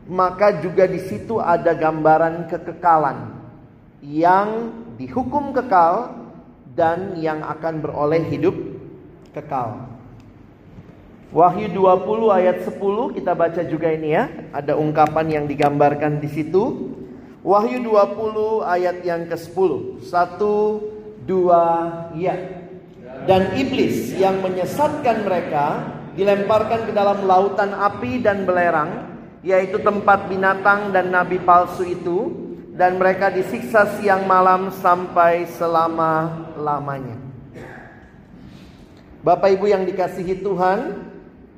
maka 0.10 0.58
juga 0.58 0.90
di 0.90 0.98
situ 1.06 1.38
ada 1.38 1.78
gambaran 1.78 2.50
kekekalan 2.50 3.30
yang 4.02 4.74
dihukum 4.98 5.54
kekal 5.54 6.18
dan 6.74 7.14
yang 7.22 7.46
akan 7.46 7.78
beroleh 7.78 8.26
hidup 8.26 8.58
kekal. 9.38 9.86
Wahyu 11.30 11.70
20 11.70 12.26
ayat 12.34 12.58
10 12.66 13.16
kita 13.22 13.38
baca 13.38 13.62
juga 13.62 13.94
ini 13.94 14.18
ya. 14.18 14.26
Ada 14.50 14.74
ungkapan 14.74 15.30
yang 15.30 15.46
digambarkan 15.46 16.18
di 16.18 16.26
situ. 16.26 16.90
Wahyu 17.46 17.86
20 17.86 18.66
ayat 18.66 19.06
yang 19.06 19.30
ke-10. 19.30 20.02
Satu, 20.10 20.82
dua, 21.30 21.86
ya. 22.18 22.34
Dan 23.30 23.54
iblis 23.62 24.18
yang 24.18 24.42
menyesatkan 24.42 25.22
mereka 25.22 25.66
dilemparkan 26.18 26.90
ke 26.90 26.92
dalam 26.98 27.30
lautan 27.30 27.78
api 27.78 28.26
dan 28.26 28.50
belerang 28.50 29.09
yaitu 29.40 29.80
tempat 29.80 30.28
binatang 30.28 30.92
dan 30.92 31.12
nabi 31.12 31.40
palsu 31.40 31.88
itu 31.88 32.32
dan 32.80 32.96
mereka 32.96 33.28
disiksa 33.28 34.00
siang 34.00 34.24
malam 34.24 34.72
sampai 34.72 35.44
selama-lamanya. 35.60 37.20
Bapak 39.20 39.52
Ibu 39.52 39.68
yang 39.68 39.84
dikasihi 39.84 40.40
Tuhan, 40.40 40.96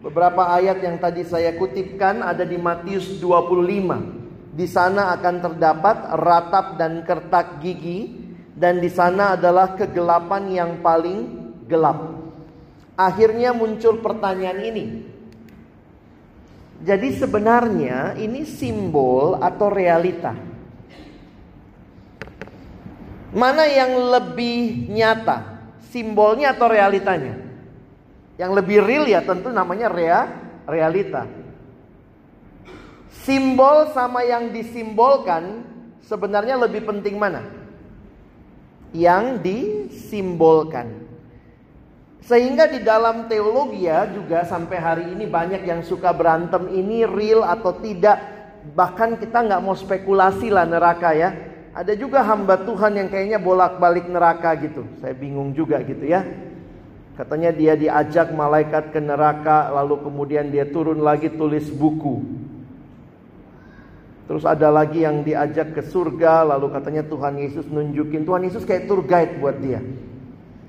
beberapa 0.02 0.50
ayat 0.50 0.82
yang 0.82 0.98
tadi 0.98 1.22
saya 1.22 1.54
kutipkan 1.62 2.26
ada 2.26 2.42
di 2.42 2.58
Matius 2.58 3.22
25. 3.22 4.58
Di 4.58 4.66
sana 4.66 5.14
akan 5.14 5.36
terdapat 5.46 5.98
ratap 6.18 6.82
dan 6.82 7.06
kertak 7.06 7.62
gigi 7.62 8.18
dan 8.58 8.82
di 8.82 8.90
sana 8.90 9.38
adalah 9.38 9.78
kegelapan 9.78 10.50
yang 10.50 10.72
paling 10.82 11.54
gelap. 11.70 12.18
Akhirnya 12.98 13.54
muncul 13.54 14.02
pertanyaan 14.02 14.60
ini. 14.66 14.86
Jadi 16.82 17.14
sebenarnya 17.14 18.18
ini 18.18 18.42
simbol 18.42 19.38
atau 19.38 19.70
realita. 19.70 20.34
Mana 23.32 23.70
yang 23.70 23.96
lebih 24.12 24.90
nyata? 24.90 25.62
Simbolnya 25.94 26.58
atau 26.58 26.68
realitanya? 26.68 27.38
Yang 28.36 28.52
lebih 28.58 28.78
real 28.82 29.06
ya 29.06 29.22
tentu 29.22 29.54
namanya 29.54 29.88
rea, 29.94 30.22
realita. 30.66 31.30
Simbol 33.12 33.94
sama 33.94 34.26
yang 34.26 34.50
disimbolkan 34.50 35.62
sebenarnya 36.02 36.58
lebih 36.58 36.82
penting 36.82 37.22
mana? 37.22 37.46
Yang 38.92 39.38
disimbolkan. 39.46 41.01
Sehingga 42.22 42.70
di 42.70 42.86
dalam 42.86 43.26
teologi 43.26 43.90
ya 43.90 44.06
juga 44.06 44.46
sampai 44.46 44.78
hari 44.78 45.06
ini 45.10 45.26
banyak 45.26 45.66
yang 45.66 45.82
suka 45.82 46.14
berantem 46.14 46.70
ini 46.70 47.02
real 47.04 47.42
atau 47.42 47.74
tidak. 47.82 48.22
Bahkan 48.78 49.18
kita 49.18 49.42
nggak 49.42 49.62
mau 49.66 49.74
spekulasi 49.74 50.54
lah 50.54 50.70
neraka 50.70 51.18
ya. 51.18 51.34
Ada 51.74 51.98
juga 51.98 52.22
hamba 52.22 52.62
Tuhan 52.62 53.00
yang 53.00 53.10
kayaknya 53.10 53.42
bolak-balik 53.42 54.06
neraka 54.06 54.54
gitu. 54.62 54.86
Saya 55.02 55.18
bingung 55.18 55.58
juga 55.58 55.82
gitu 55.82 56.06
ya. 56.06 56.22
Katanya 57.18 57.50
dia 57.50 57.74
diajak 57.74 58.30
malaikat 58.32 58.94
ke 58.94 59.00
neraka 59.02 59.74
lalu 59.74 60.06
kemudian 60.06 60.54
dia 60.54 60.70
turun 60.70 61.02
lagi 61.02 61.34
tulis 61.34 61.74
buku. 61.74 62.22
Terus 64.30 64.48
ada 64.48 64.72
lagi 64.72 65.04
yang 65.04 65.26
diajak 65.26 65.76
ke 65.76 65.84
surga 65.84 66.48
lalu 66.56 66.72
katanya 66.72 67.04
Tuhan 67.04 67.36
Yesus 67.36 67.68
nunjukin 67.68 68.24
Tuhan 68.24 68.48
Yesus 68.48 68.64
kayak 68.64 68.86
tour 68.88 69.04
guide 69.04 69.42
buat 69.42 69.58
dia. 69.60 69.84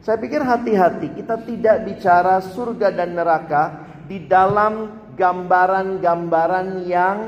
Saya 0.03 0.19
pikir 0.19 0.43
hati-hati 0.43 1.15
kita 1.15 1.39
tidak 1.47 1.87
bicara 1.87 2.43
surga 2.43 2.91
dan 2.91 3.15
neraka 3.15 3.87
di 4.11 4.19
dalam 4.27 4.99
gambaran-gambaran 5.15 6.83
yang 6.91 7.19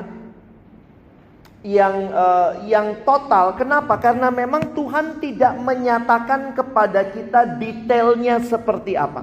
yang 1.62 2.10
uh, 2.10 2.66
yang 2.66 3.06
total. 3.06 3.54
Kenapa? 3.54 3.94
Karena 4.02 4.28
memang 4.34 4.74
Tuhan 4.74 5.22
tidak 5.22 5.54
menyatakan 5.62 6.50
kepada 6.50 7.14
kita 7.14 7.62
detailnya 7.62 8.42
seperti 8.42 8.98
apa. 8.98 9.22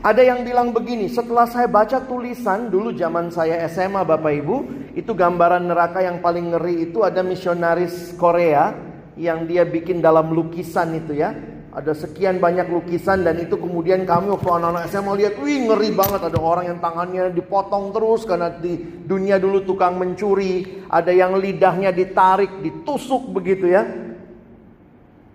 Ada 0.00 0.24
yang 0.24 0.48
bilang 0.48 0.72
begini, 0.72 1.12
setelah 1.12 1.44
saya 1.44 1.68
baca 1.68 2.00
tulisan 2.00 2.72
dulu 2.72 2.96
zaman 2.96 3.28
saya 3.28 3.68
SMA 3.68 4.00
Bapak 4.00 4.32
Ibu, 4.32 4.56
itu 4.96 5.12
gambaran 5.12 5.68
neraka 5.68 6.00
yang 6.00 6.24
paling 6.24 6.56
ngeri 6.56 6.88
itu 6.88 7.04
ada 7.04 7.20
misionaris 7.20 8.16
Korea 8.16 8.87
yang 9.18 9.50
dia 9.50 9.66
bikin 9.66 9.98
dalam 9.98 10.30
lukisan 10.30 10.94
itu 10.94 11.18
ya. 11.18 11.34
Ada 11.68 11.94
sekian 11.94 12.40
banyak 12.40 12.66
lukisan 12.72 13.22
dan 13.22 13.38
itu 13.38 13.54
kemudian 13.54 14.02
kami 14.08 14.32
waktu 14.32 14.50
anak-anak 14.50 14.88
SMA 14.88 15.12
lihat, 15.20 15.34
wih 15.38 15.68
ngeri 15.68 15.90
banget 15.92 16.26
ada 16.26 16.38
orang 16.40 16.64
yang 16.74 16.78
tangannya 16.80 17.30
dipotong 17.30 17.92
terus 17.92 18.24
karena 18.24 18.50
di 18.50 19.04
dunia 19.04 19.36
dulu 19.36 19.62
tukang 19.62 20.00
mencuri, 20.00 20.82
ada 20.88 21.12
yang 21.12 21.36
lidahnya 21.36 21.92
ditarik, 21.92 22.64
ditusuk 22.64 23.30
begitu 23.30 23.68
ya. 23.68 23.84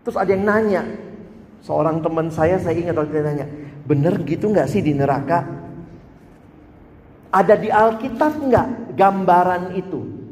Terus 0.04 0.18
ada 0.20 0.36
yang 0.36 0.44
nanya, 0.44 0.84
seorang 1.64 2.04
teman 2.04 2.28
saya 2.28 2.60
saya 2.60 2.76
ingat 2.76 2.98
waktu 2.98 3.14
dia 3.14 3.24
nanya, 3.24 3.48
bener 3.88 4.18
gitu 4.26 4.52
nggak 4.52 4.68
sih 4.68 4.84
di 4.84 4.92
neraka? 4.92 5.48
Ada 7.30 7.56
di 7.56 7.70
Alkitab 7.72 8.34
nggak 8.42 8.68
gambaran 9.00 9.64
itu? 9.80 10.23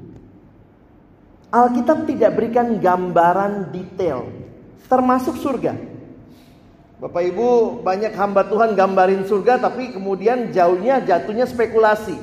Alkitab 1.52 2.08
tidak 2.08 2.40
berikan 2.40 2.80
gambaran 2.80 3.76
detail, 3.76 4.32
termasuk 4.88 5.36
surga. 5.36 5.76
Bapak 7.02 7.34
Ibu 7.34 7.82
banyak 7.82 8.14
hamba 8.14 8.48
Tuhan 8.48 8.78
gambarin 8.78 9.28
surga 9.28 9.58
tapi 9.58 9.92
kemudian 9.92 10.54
jauhnya 10.56 11.04
jatuhnya 11.04 11.50
spekulasi. 11.50 12.14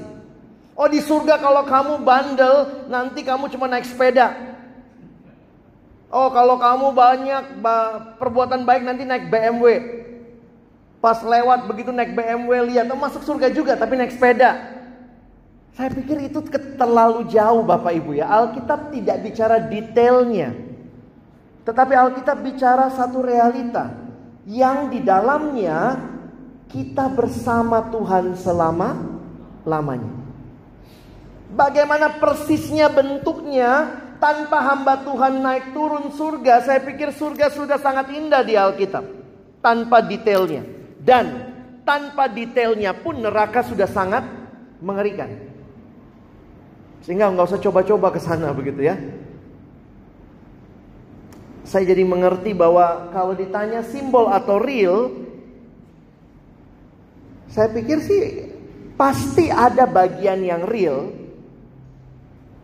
Oh 0.78 0.86
di 0.86 1.02
surga 1.02 1.42
kalau 1.42 1.66
kamu 1.66 2.06
bandel 2.06 2.86
nanti 2.86 3.26
kamu 3.26 3.50
cuma 3.50 3.66
naik 3.66 3.84
sepeda. 3.84 4.32
Oh 6.08 6.30
kalau 6.30 6.56
kamu 6.56 6.94
banyak 6.94 7.44
perbuatan 8.22 8.62
baik 8.62 8.86
nanti 8.86 9.02
naik 9.02 9.26
BMW. 9.26 9.66
Pas 11.02 11.20
lewat 11.20 11.66
begitu 11.66 11.90
naik 11.90 12.14
BMW 12.14 12.70
lihat 12.70 12.86
oh, 12.88 12.96
masuk 12.96 13.26
surga 13.26 13.50
juga 13.50 13.74
tapi 13.74 13.98
naik 13.98 14.14
sepeda. 14.14 14.77
Saya 15.78 15.94
pikir 15.94 16.26
itu 16.26 16.42
terlalu 16.74 17.30
jauh 17.30 17.62
Bapak 17.62 17.94
Ibu 17.94 18.18
ya. 18.18 18.26
Alkitab 18.26 18.90
tidak 18.90 19.22
bicara 19.22 19.62
detailnya. 19.62 20.50
Tetapi 21.62 21.94
Alkitab 21.94 22.42
bicara 22.42 22.90
satu 22.90 23.22
realita 23.22 23.94
yang 24.42 24.90
di 24.90 24.98
dalamnya 24.98 26.02
kita 26.66 27.06
bersama 27.14 27.94
Tuhan 27.94 28.34
selama 28.34 29.06
lamanya. 29.62 30.10
Bagaimana 31.54 32.18
persisnya 32.18 32.90
bentuknya 32.90 34.02
tanpa 34.18 34.58
hamba 34.58 35.06
Tuhan 35.06 35.38
naik 35.38 35.78
turun 35.78 36.10
surga, 36.10 36.58
saya 36.66 36.82
pikir 36.82 37.14
surga 37.14 37.54
sudah 37.54 37.78
sangat 37.78 38.10
indah 38.18 38.42
di 38.42 38.58
Alkitab. 38.58 39.06
Tanpa 39.62 40.02
detailnya. 40.02 40.66
Dan 40.98 41.54
tanpa 41.86 42.26
detailnya 42.26 42.98
pun 42.98 43.22
neraka 43.22 43.62
sudah 43.62 43.86
sangat 43.86 44.26
mengerikan. 44.82 45.47
Sehingga 47.08 47.32
nggak 47.32 47.48
usah 47.48 47.60
coba-coba 47.64 48.12
ke 48.12 48.20
sana 48.20 48.52
begitu 48.52 48.84
ya 48.84 49.00
saya 51.68 51.84
jadi 51.84 52.00
mengerti 52.08 52.56
bahwa 52.56 53.12
kalau 53.12 53.36
ditanya 53.36 53.84
simbol 53.84 54.32
atau 54.32 54.56
real, 54.56 55.12
saya 57.52 57.68
pikir 57.68 58.00
sih 58.00 58.48
pasti 58.96 59.52
ada 59.52 59.84
bagian 59.84 60.40
yang 60.40 60.64
real. 60.64 61.12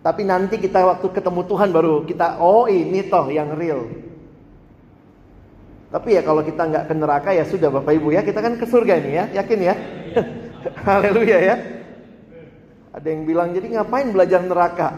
Tapi 0.00 0.24
nanti 0.24 0.56
kita 0.56 0.84
waktu 0.88 1.12
ketemu 1.12 1.40
Tuhan 1.44 1.68
baru 1.68 1.94
kita, 2.08 2.40
oh 2.40 2.64
ini 2.64 3.04
toh 3.04 3.28
yang 3.28 3.52
real. 3.52 3.92
Tapi 5.92 6.16
ya 6.16 6.24
kalau 6.24 6.40
kita 6.40 6.64
nggak 6.64 6.84
ke 6.88 6.94
neraka 6.96 7.30
ya 7.36 7.44
sudah 7.44 7.68
Bapak 7.68 7.92
Ibu 8.00 8.08
ya, 8.16 8.24
kita 8.24 8.40
kan 8.40 8.56
ke 8.56 8.64
surga 8.64 9.04
ini 9.04 9.20
ya, 9.20 9.24
yakin 9.36 9.60
ya? 9.60 9.74
Haleluya 10.88 11.38
ya. 11.44 11.56
Ada 12.94 13.10
yang 13.10 13.26
bilang 13.26 13.50
jadi 13.50 13.74
ngapain 13.74 14.14
belajar 14.14 14.38
neraka? 14.46 14.94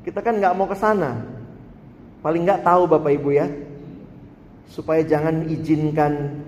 Kita 0.00 0.24
kan 0.24 0.40
nggak 0.40 0.56
mau 0.56 0.64
ke 0.64 0.76
sana. 0.80 1.20
Paling 2.24 2.42
nggak 2.48 2.64
tahu 2.64 2.88
Bapak 2.88 3.12
Ibu 3.20 3.30
ya. 3.36 3.46
Supaya 4.72 5.04
jangan 5.04 5.44
izinkan 5.44 6.40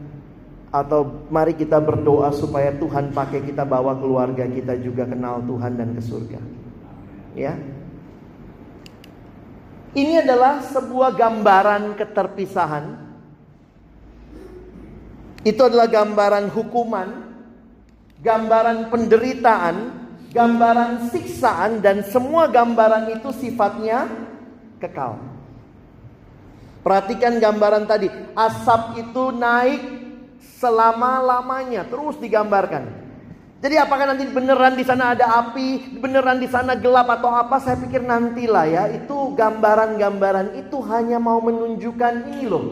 atau 0.69 1.29
mari 1.29 1.53
kita 1.53 1.81
berdoa 1.81 2.33
supaya 2.33 2.73
Tuhan 2.77 3.13
pakai 3.13 3.41
kita 3.45 3.65
bawa 3.65 3.97
keluarga 3.97 4.45
kita 4.45 4.77
juga 4.81 5.05
kenal 5.05 5.45
Tuhan 5.45 5.73
dan 5.77 5.93
ke 5.93 6.01
surga. 6.01 6.41
Ya. 7.37 7.53
Ini 9.93 10.25
adalah 10.25 10.65
sebuah 10.65 11.13
gambaran 11.13 11.93
keterpisahan. 11.97 12.85
Itu 15.45 15.61
adalah 15.65 15.89
gambaran 15.89 16.53
hukuman, 16.53 17.09
gambaran 18.21 18.93
penderitaan, 18.93 19.77
gambaran 20.33 21.09
siksaan 21.09 21.81
dan 21.81 22.05
semua 22.05 22.49
gambaran 22.49 23.17
itu 23.17 23.33
sifatnya 23.33 24.09
kekal. 24.79 25.19
Perhatikan 26.85 27.37
gambaran 27.37 27.85
tadi. 27.85 28.09
Asap 28.33 29.03
itu 29.03 29.35
naik 29.35 29.83
selama-lamanya. 30.57 31.85
Terus 31.85 32.17
digambarkan. 32.17 33.09
Jadi 33.59 33.75
apakah 33.75 34.15
nanti 34.15 34.23
beneran 34.31 34.79
di 34.79 34.87
sana 34.87 35.19
ada 35.19 35.35
api, 35.43 35.99
beneran 35.99 36.39
di 36.39 36.47
sana 36.47 36.79
gelap 36.79 37.11
atau 37.11 37.35
apa? 37.35 37.59
Saya 37.59 37.75
pikir 37.83 38.07
nantilah 38.07 38.67
ya. 38.71 38.85
Itu 38.95 39.35
gambaran-gambaran 39.35 40.55
itu 40.63 40.79
hanya 40.87 41.19
mau 41.19 41.43
menunjukkan 41.43 42.15
ini 42.33 42.47
loh. 42.47 42.67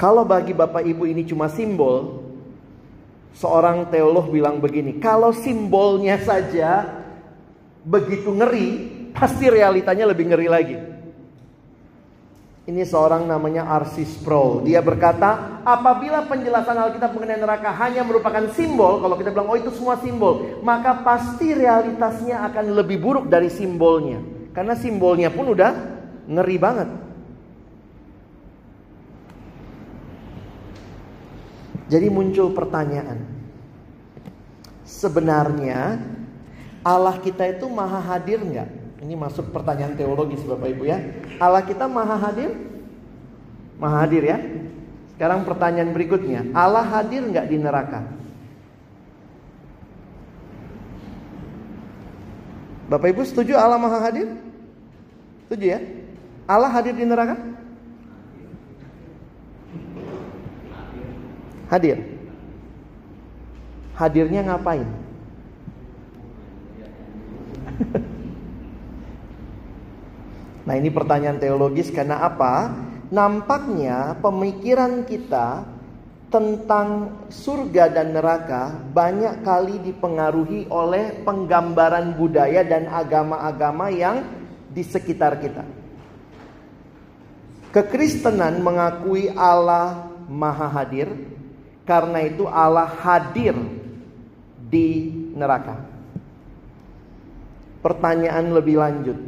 Kalau 0.00 0.24
bagi 0.24 0.56
Bapak 0.56 0.80
Ibu 0.80 1.04
ini 1.04 1.28
cuma 1.28 1.52
simbol, 1.52 2.19
seorang 3.34 3.88
teolog 3.88 4.30
bilang 4.30 4.58
begini, 4.58 4.98
kalau 4.98 5.30
simbolnya 5.34 6.18
saja 6.22 6.86
begitu 7.84 8.30
ngeri, 8.30 8.68
pasti 9.16 9.50
realitanya 9.50 10.08
lebih 10.10 10.30
ngeri 10.30 10.48
lagi. 10.48 10.78
Ini 12.70 12.86
seorang 12.86 13.26
namanya 13.26 13.66
Arsis 13.66 14.14
Pro. 14.22 14.62
Dia 14.62 14.78
berkata, 14.78 15.58
apabila 15.66 16.22
penjelasan 16.30 16.78
Alkitab 16.78 17.18
mengenai 17.18 17.42
neraka 17.42 17.74
hanya 17.82 18.06
merupakan 18.06 18.46
simbol, 18.54 19.02
kalau 19.02 19.18
kita 19.18 19.34
bilang 19.34 19.50
oh 19.50 19.58
itu 19.58 19.74
semua 19.74 19.98
simbol, 19.98 20.62
maka 20.62 21.02
pasti 21.02 21.50
realitasnya 21.50 22.46
akan 22.46 22.78
lebih 22.78 23.02
buruk 23.02 23.26
dari 23.26 23.50
simbolnya. 23.50 24.22
Karena 24.54 24.78
simbolnya 24.78 25.34
pun 25.34 25.50
udah 25.50 25.72
ngeri 26.30 26.56
banget. 26.62 26.88
Jadi 31.90 32.06
muncul 32.06 32.54
pertanyaan. 32.54 33.18
Sebenarnya 34.86 35.98
Allah 36.86 37.18
kita 37.18 37.50
itu 37.50 37.66
maha 37.66 37.98
hadir 37.98 38.38
nggak? 38.38 38.68
Ini 39.02 39.14
masuk 39.18 39.50
pertanyaan 39.50 39.98
teologis 39.98 40.38
Bapak 40.46 40.70
Ibu 40.70 40.86
ya. 40.86 41.02
Allah 41.42 41.66
kita 41.66 41.90
maha 41.90 42.14
hadir? 42.30 42.54
Maha 43.74 44.06
hadir 44.06 44.22
ya. 44.22 44.38
Sekarang 45.16 45.42
pertanyaan 45.42 45.90
berikutnya. 45.90 46.46
Allah 46.54 46.86
hadir 46.86 47.26
nggak 47.26 47.46
di 47.50 47.56
neraka? 47.58 48.06
Bapak 52.86 53.08
Ibu 53.18 53.22
setuju 53.26 53.58
Allah 53.58 53.78
maha 53.82 53.98
hadir? 53.98 54.30
Setuju 55.46 55.66
ya? 55.74 55.80
Allah 56.46 56.70
hadir 56.70 56.94
di 56.94 57.02
neraka? 57.02 57.34
Hadir. 61.70 62.02
Hadirnya 63.94 64.42
ngapain? 64.42 64.88
Nah 70.60 70.78
ini 70.78 70.86
pertanyaan 70.86 71.42
teologis 71.42 71.90
karena 71.90 72.22
apa? 72.22 72.70
Nampaknya 73.10 74.14
pemikiran 74.22 75.02
kita 75.02 75.66
tentang 76.30 77.10
surga 77.26 77.90
dan 77.90 78.14
neraka 78.14 78.70
banyak 78.94 79.42
kali 79.42 79.82
dipengaruhi 79.82 80.70
oleh 80.70 81.26
penggambaran 81.26 82.14
budaya 82.14 82.62
dan 82.62 82.86
agama-agama 82.86 83.90
yang 83.90 84.22
di 84.70 84.86
sekitar 84.86 85.42
kita. 85.42 85.66
Kekristenan 87.74 88.62
mengakui 88.62 89.26
Allah 89.34 90.06
Maha 90.30 90.70
Hadir, 90.70 91.10
karena 91.90 92.22
itu 92.22 92.46
Allah 92.46 92.86
hadir 92.86 93.58
di 94.70 95.10
neraka. 95.34 95.82
Pertanyaan 97.82 98.54
lebih 98.54 98.78
lanjut, 98.78 99.18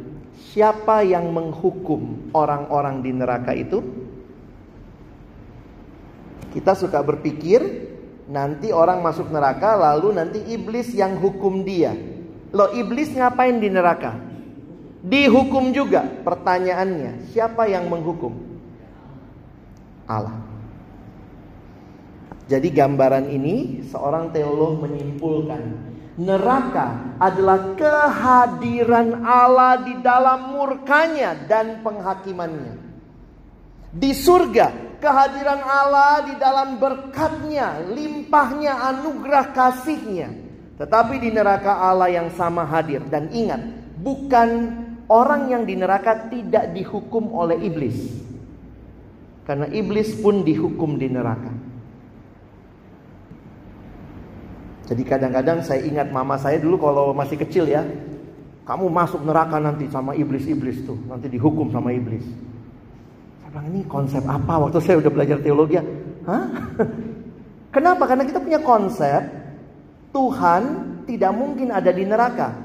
siapa 0.55 1.03
yang 1.03 1.27
menghukum 1.27 2.31
orang-orang 2.31 3.03
di 3.03 3.11
neraka 3.11 3.51
itu? 3.51 3.83
Kita 6.55 6.71
suka 6.71 7.03
berpikir 7.03 7.59
nanti 8.31 8.71
orang 8.71 9.03
masuk 9.03 9.27
neraka 9.27 9.75
lalu 9.75 10.15
nanti 10.15 10.39
iblis 10.47 10.95
yang 10.95 11.19
hukum 11.19 11.67
dia. 11.67 11.91
Loh 12.55 12.71
iblis 12.71 13.11
ngapain 13.11 13.59
di 13.59 13.67
neraka? 13.67 14.15
Dihukum 15.03 15.75
juga. 15.75 16.07
Pertanyaannya, 16.23 17.27
siapa 17.35 17.67
yang 17.67 17.91
menghukum? 17.91 18.31
Allah. 20.07 20.42
Jadi 22.43 22.67
gambaran 22.75 23.31
ini 23.31 23.85
seorang 23.87 24.35
teolog 24.35 24.83
menyimpulkan 24.83 25.93
Neraka 26.13 27.17
adalah 27.17 27.73
kehadiran 27.73 29.25
Allah 29.25 29.81
di 29.81 29.97
dalam 30.05 30.53
murkanya 30.53 31.33
dan 31.49 31.81
penghakimannya. 31.81 32.77
Di 33.89 34.13
surga, 34.13 34.97
kehadiran 35.01 35.61
Allah 35.65 36.21
di 36.29 36.37
dalam 36.37 36.77
berkatnya, 36.77 37.81
limpahnya 37.89 38.93
anugerah 38.93 39.57
kasihnya. 39.57 40.29
Tetapi 40.77 41.17
di 41.17 41.33
neraka 41.33 41.81
Allah 41.81 42.13
yang 42.13 42.29
sama 42.37 42.61
hadir. 42.61 43.01
Dan 43.09 43.33
ingat, 43.33 43.61
bukan 43.97 44.49
orang 45.09 45.49
yang 45.49 45.65
di 45.65 45.73
neraka 45.73 46.29
tidak 46.29 46.77
dihukum 46.77 47.33
oleh 47.33 47.57
iblis. 47.57 48.21
Karena 49.49 49.65
iblis 49.65 50.13
pun 50.21 50.45
dihukum 50.45 51.01
di 51.01 51.09
neraka. 51.09 51.72
Jadi 54.83 55.01
kadang-kadang 55.07 55.63
saya 55.63 55.79
ingat 55.83 56.11
mama 56.11 56.35
saya 56.35 56.59
dulu 56.59 56.75
kalau 56.79 57.15
masih 57.15 57.39
kecil 57.39 57.67
ya. 57.67 57.83
Kamu 58.63 58.87
masuk 58.87 59.27
neraka 59.27 59.59
nanti 59.59 59.91
sama 59.91 60.15
iblis-iblis 60.15 60.87
tuh. 60.87 60.95
Nanti 61.07 61.27
dihukum 61.27 61.71
sama 61.71 61.91
iblis. 61.91 62.23
Saya 63.43 63.49
bilang 63.51 63.67
ini 63.75 63.81
konsep 63.87 64.23
apa 64.23 64.59
waktu 64.59 64.79
saya 64.79 65.03
udah 65.03 65.11
belajar 65.11 65.37
teologi 65.43 65.79
ya? 65.79 65.83
Hah? 66.27 66.45
Kenapa? 67.75 68.07
Karena 68.07 68.23
kita 68.23 68.39
punya 68.39 68.59
konsep 68.63 69.19
Tuhan 70.15 70.61
tidak 71.09 71.31
mungkin 71.35 71.73
ada 71.73 71.91
di 71.91 72.03
neraka. 72.07 72.55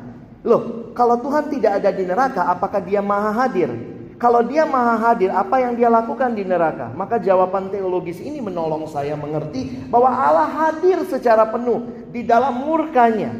Loh, 0.47 0.95
kalau 0.95 1.19
Tuhan 1.19 1.51
tidak 1.51 1.83
ada 1.83 1.91
di 1.91 2.07
neraka, 2.07 2.47
apakah 2.47 2.79
dia 2.79 3.03
maha 3.03 3.35
hadir? 3.35 3.71
Kalau 4.19 4.43
dia 4.43 4.67
maha 4.67 4.99
hadir, 4.99 5.31
apa 5.31 5.63
yang 5.63 5.79
dia 5.79 5.87
lakukan 5.87 6.35
di 6.35 6.43
neraka? 6.43 6.91
Maka 6.95 7.23
jawaban 7.23 7.71
teologis 7.71 8.19
ini 8.19 8.43
menolong 8.43 8.87
saya 8.91 9.15
mengerti 9.15 9.91
bahwa 9.91 10.11
Allah 10.11 10.47
hadir 10.47 11.03
secara 11.07 11.47
penuh 11.47 11.87
di 12.13 12.25
dalam 12.25 12.65
murkanya 12.65 13.33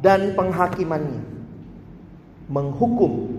dan 0.00 0.32
penghakimannya. 0.36 1.22
Menghukum 2.50 3.30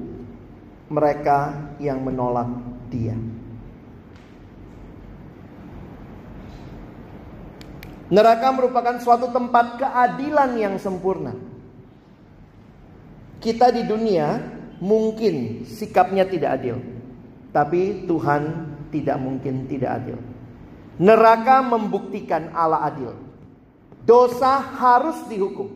mereka 0.88 1.72
yang 1.84 2.00
menolak 2.00 2.48
dia. 2.88 3.16
Neraka 8.12 8.52
merupakan 8.52 9.00
suatu 9.00 9.32
tempat 9.32 9.80
keadilan 9.80 10.52
yang 10.60 10.76
sempurna. 10.76 11.32
Kita 13.40 13.72
di 13.72 13.88
dunia 13.88 14.36
mungkin 14.84 15.64
sikapnya 15.64 16.28
tidak 16.28 16.60
adil. 16.60 16.78
Tapi 17.56 18.04
Tuhan 18.08 18.44
tidak 18.92 19.16
mungkin 19.16 19.64
tidak 19.72 20.04
adil. 20.04 20.20
Neraka 21.00 21.64
membuktikan 21.64 22.52
Allah 22.52 22.92
adil. 22.92 23.16
Dosa 24.02 24.58
harus 24.58 25.18
dihukum. 25.30 25.70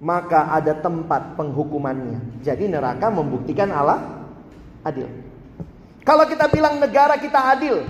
Maka 0.00 0.48
ada 0.56 0.72
tempat 0.80 1.36
penghukumannya. 1.36 2.40
Jadi 2.40 2.68
neraka 2.68 3.12
membuktikan 3.12 3.68
Allah 3.68 4.24
adil. 4.80 5.08
Kalau 6.00 6.24
kita 6.24 6.48
bilang 6.48 6.80
negara 6.80 7.20
kita 7.20 7.52
adil, 7.52 7.84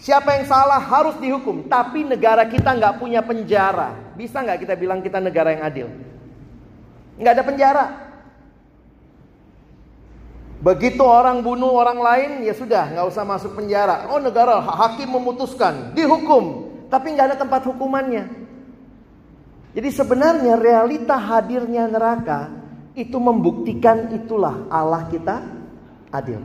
siapa 0.00 0.40
yang 0.40 0.48
salah 0.48 0.80
harus 0.80 1.20
dihukum. 1.20 1.68
Tapi 1.68 2.08
negara 2.08 2.48
kita 2.48 2.72
nggak 2.72 2.96
punya 2.96 3.20
penjara. 3.20 4.16
Bisa 4.16 4.40
nggak 4.40 4.64
kita 4.64 4.74
bilang 4.80 5.04
kita 5.04 5.20
negara 5.20 5.52
yang 5.52 5.62
adil? 5.68 5.88
Nggak 7.20 7.32
ada 7.36 7.44
penjara. 7.44 7.84
Begitu 10.64 11.04
orang 11.04 11.44
bunuh 11.44 11.76
orang 11.76 12.00
lain, 12.00 12.30
ya 12.40 12.56
sudah, 12.56 12.88
nggak 12.88 13.06
usah 13.12 13.20
masuk 13.20 13.52
penjara. 13.52 14.08
Oh 14.08 14.16
negara, 14.16 14.64
hakim 14.64 15.12
memutuskan, 15.12 15.92
dihukum, 15.92 16.72
tapi 16.94 17.10
nggak 17.10 17.34
ada 17.34 17.38
tempat 17.42 17.66
hukumannya. 17.66 18.30
Jadi 19.74 19.88
sebenarnya 19.90 20.54
realita 20.54 21.18
hadirnya 21.18 21.90
neraka 21.90 22.54
itu 22.94 23.18
membuktikan 23.18 24.14
itulah 24.14 24.70
Allah 24.70 25.10
kita 25.10 25.42
adil. 26.14 26.38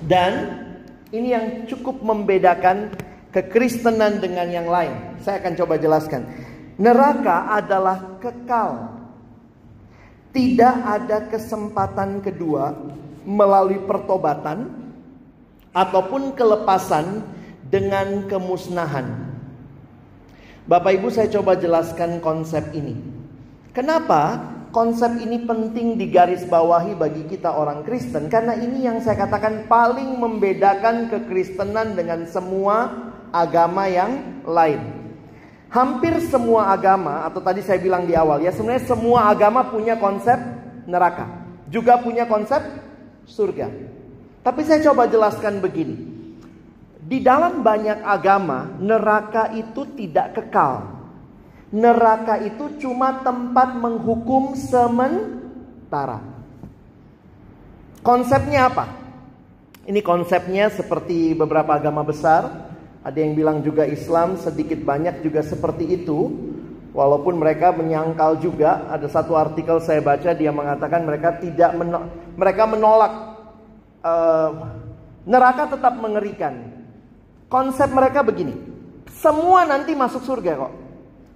Dan 0.00 0.32
ini 1.12 1.28
yang 1.36 1.46
cukup 1.68 2.00
membedakan 2.00 2.96
kekristenan 3.28 4.24
dengan 4.24 4.48
yang 4.48 4.64
lain. 4.64 5.20
Saya 5.20 5.44
akan 5.44 5.52
coba 5.60 5.76
jelaskan. 5.76 6.24
Neraka 6.80 7.52
adalah 7.60 8.16
kekal 8.16 8.94
tidak 10.32 10.74
ada 10.82 11.28
kesempatan 11.28 12.24
kedua 12.24 12.74
melalui 13.22 13.78
pertobatan 13.86 14.66
ataupun 15.70 16.34
kelepasan 16.34 17.22
dengan 17.74 18.30
kemusnahan. 18.30 19.34
Bapak 20.70 20.94
Ibu 20.94 21.10
saya 21.10 21.26
coba 21.26 21.58
jelaskan 21.58 22.22
konsep 22.22 22.70
ini. 22.70 22.94
Kenapa 23.74 24.38
konsep 24.70 25.18
ini 25.18 25.42
penting 25.42 25.98
digarisbawahi 25.98 26.94
bagi 26.94 27.26
kita 27.26 27.50
orang 27.50 27.82
Kristen? 27.82 28.30
Karena 28.30 28.54
ini 28.54 28.86
yang 28.86 29.02
saya 29.02 29.26
katakan 29.26 29.66
paling 29.66 30.06
membedakan 30.22 31.10
kekristenan 31.10 31.98
dengan 31.98 32.30
semua 32.30 33.10
agama 33.34 33.90
yang 33.90 34.38
lain. 34.46 35.02
Hampir 35.74 36.22
semua 36.30 36.70
agama 36.70 37.26
atau 37.26 37.42
tadi 37.42 37.58
saya 37.58 37.82
bilang 37.82 38.06
di 38.06 38.14
awal 38.14 38.38
ya 38.38 38.54
sebenarnya 38.54 38.86
semua 38.86 39.26
agama 39.34 39.66
punya 39.66 39.98
konsep 39.98 40.38
neraka. 40.86 41.26
Juga 41.66 41.98
punya 41.98 42.30
konsep 42.30 42.62
surga. 43.26 43.66
Tapi 44.46 44.62
saya 44.62 44.78
coba 44.86 45.10
jelaskan 45.10 45.58
begini. 45.58 46.13
Di 47.04 47.20
dalam 47.20 47.60
banyak 47.60 48.00
agama 48.00 48.80
neraka 48.80 49.52
itu 49.52 49.84
tidak 49.92 50.40
kekal. 50.40 50.88
Neraka 51.68 52.40
itu 52.40 52.80
cuma 52.80 53.20
tempat 53.20 53.76
menghukum 53.76 54.56
sementara. 54.56 56.24
Konsepnya 58.00 58.72
apa? 58.72 58.88
Ini 59.84 60.00
konsepnya 60.00 60.72
seperti 60.72 61.36
beberapa 61.36 61.76
agama 61.76 62.00
besar 62.00 62.72
ada 63.04 63.20
yang 63.20 63.36
bilang 63.36 63.60
juga 63.60 63.84
Islam 63.84 64.40
sedikit 64.40 64.80
banyak 64.80 65.20
juga 65.20 65.44
seperti 65.44 65.84
itu. 65.92 66.32
Walaupun 66.96 67.36
mereka 67.36 67.74
menyangkal 67.74 68.38
juga, 68.38 68.86
ada 68.86 69.04
satu 69.10 69.34
artikel 69.34 69.82
saya 69.82 69.98
baca 69.98 70.30
dia 70.30 70.54
mengatakan 70.54 71.04
mereka 71.04 71.36
tidak 71.42 71.74
menolak, 71.74 72.06
mereka 72.38 72.62
menolak 72.70 73.12
uh, 74.00 74.50
neraka 75.26 75.74
tetap 75.74 75.98
mengerikan. 75.98 76.83
Konsep 77.54 77.86
mereka 77.94 78.26
begini, 78.26 78.58
semua 79.14 79.62
nanti 79.62 79.94
masuk 79.94 80.26
surga 80.26 80.58
kok. 80.58 80.74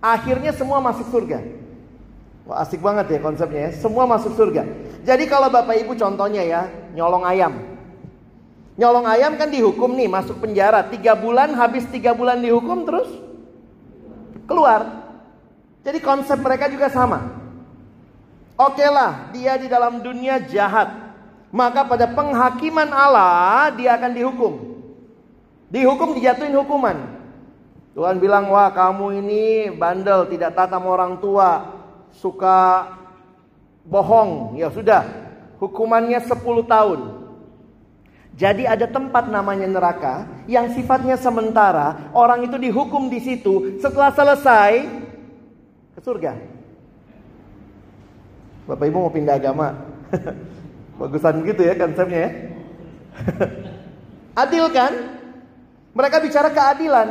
Akhirnya 0.02 0.50
semua 0.50 0.83
masuk 0.83 1.07
surga. 1.14 1.38
Wah, 2.42 2.66
asik 2.66 2.83
banget 2.83 3.07
ya 3.14 3.18
konsepnya 3.22 3.70
ya. 3.70 3.78
Semua 3.78 4.02
masuk 4.02 4.35
surga. 4.35 4.66
Jadi 5.07 5.31
kalau 5.31 5.46
Bapak 5.46 5.78
Ibu 5.78 5.94
contohnya 5.94 6.42
ya, 6.42 6.66
nyolong 6.90 7.22
ayam. 7.22 7.54
Nyolong 8.74 9.07
ayam 9.07 9.38
kan 9.38 9.46
dihukum 9.46 9.94
nih 9.94 10.11
masuk 10.11 10.42
penjara 10.42 10.90
tiga 10.90 11.14
bulan 11.14 11.54
habis 11.54 11.87
tiga 11.87 12.11
bulan 12.18 12.42
dihukum 12.42 12.83
terus 12.83 13.07
keluar. 14.50 15.07
Jadi 15.87 16.02
konsep 16.02 16.42
mereka 16.42 16.66
juga 16.66 16.90
sama. 16.90 17.31
Oke 18.59 18.83
lah 18.90 19.31
dia 19.31 19.54
di 19.54 19.70
dalam 19.70 20.02
dunia 20.02 20.42
jahat. 20.50 21.14
Maka 21.54 21.87
pada 21.87 22.11
penghakiman 22.11 22.90
Allah 22.90 23.70
dia 23.70 23.94
akan 23.94 24.11
dihukum. 24.18 24.77
Dihukum 25.68 26.16
dijatuhin 26.16 26.57
hukuman. 26.57 26.96
Tuhan 27.92 28.16
bilang 28.22 28.48
wah 28.48 28.70
kamu 28.72 29.20
ini 29.20 29.42
bandel 29.74 30.31
tidak 30.31 30.54
tatam 30.54 30.87
orang 30.87 31.18
tua 31.18 31.76
suka 32.14 32.88
bohong 33.83 34.54
ya 34.54 34.70
sudah 34.70 35.02
hukumannya 35.59 36.22
10 36.22 36.38
tahun 36.62 37.00
jadi 38.38 38.70
ada 38.70 38.87
tempat 38.87 39.26
namanya 39.26 39.66
neraka 39.66 40.31
yang 40.46 40.70
sifatnya 40.70 41.18
sementara. 41.18 42.14
Orang 42.14 42.46
itu 42.46 42.54
dihukum 42.54 43.11
di 43.11 43.18
situ. 43.18 43.83
Setelah 43.83 44.14
selesai 44.14 44.87
ke 45.98 46.00
surga. 46.07 46.38
Bapak 48.70 48.87
Ibu 48.87 48.98
mau 49.02 49.11
pindah 49.11 49.42
agama? 49.42 49.74
Bagusan 51.02 51.42
gitu 51.42 51.66
ya 51.66 51.74
konsepnya 51.74 52.20
ya. 52.22 52.31
Adil 54.46 54.70
kan? 54.70 55.17
Mereka 55.98 56.22
bicara 56.22 56.54
keadilan. 56.54 57.08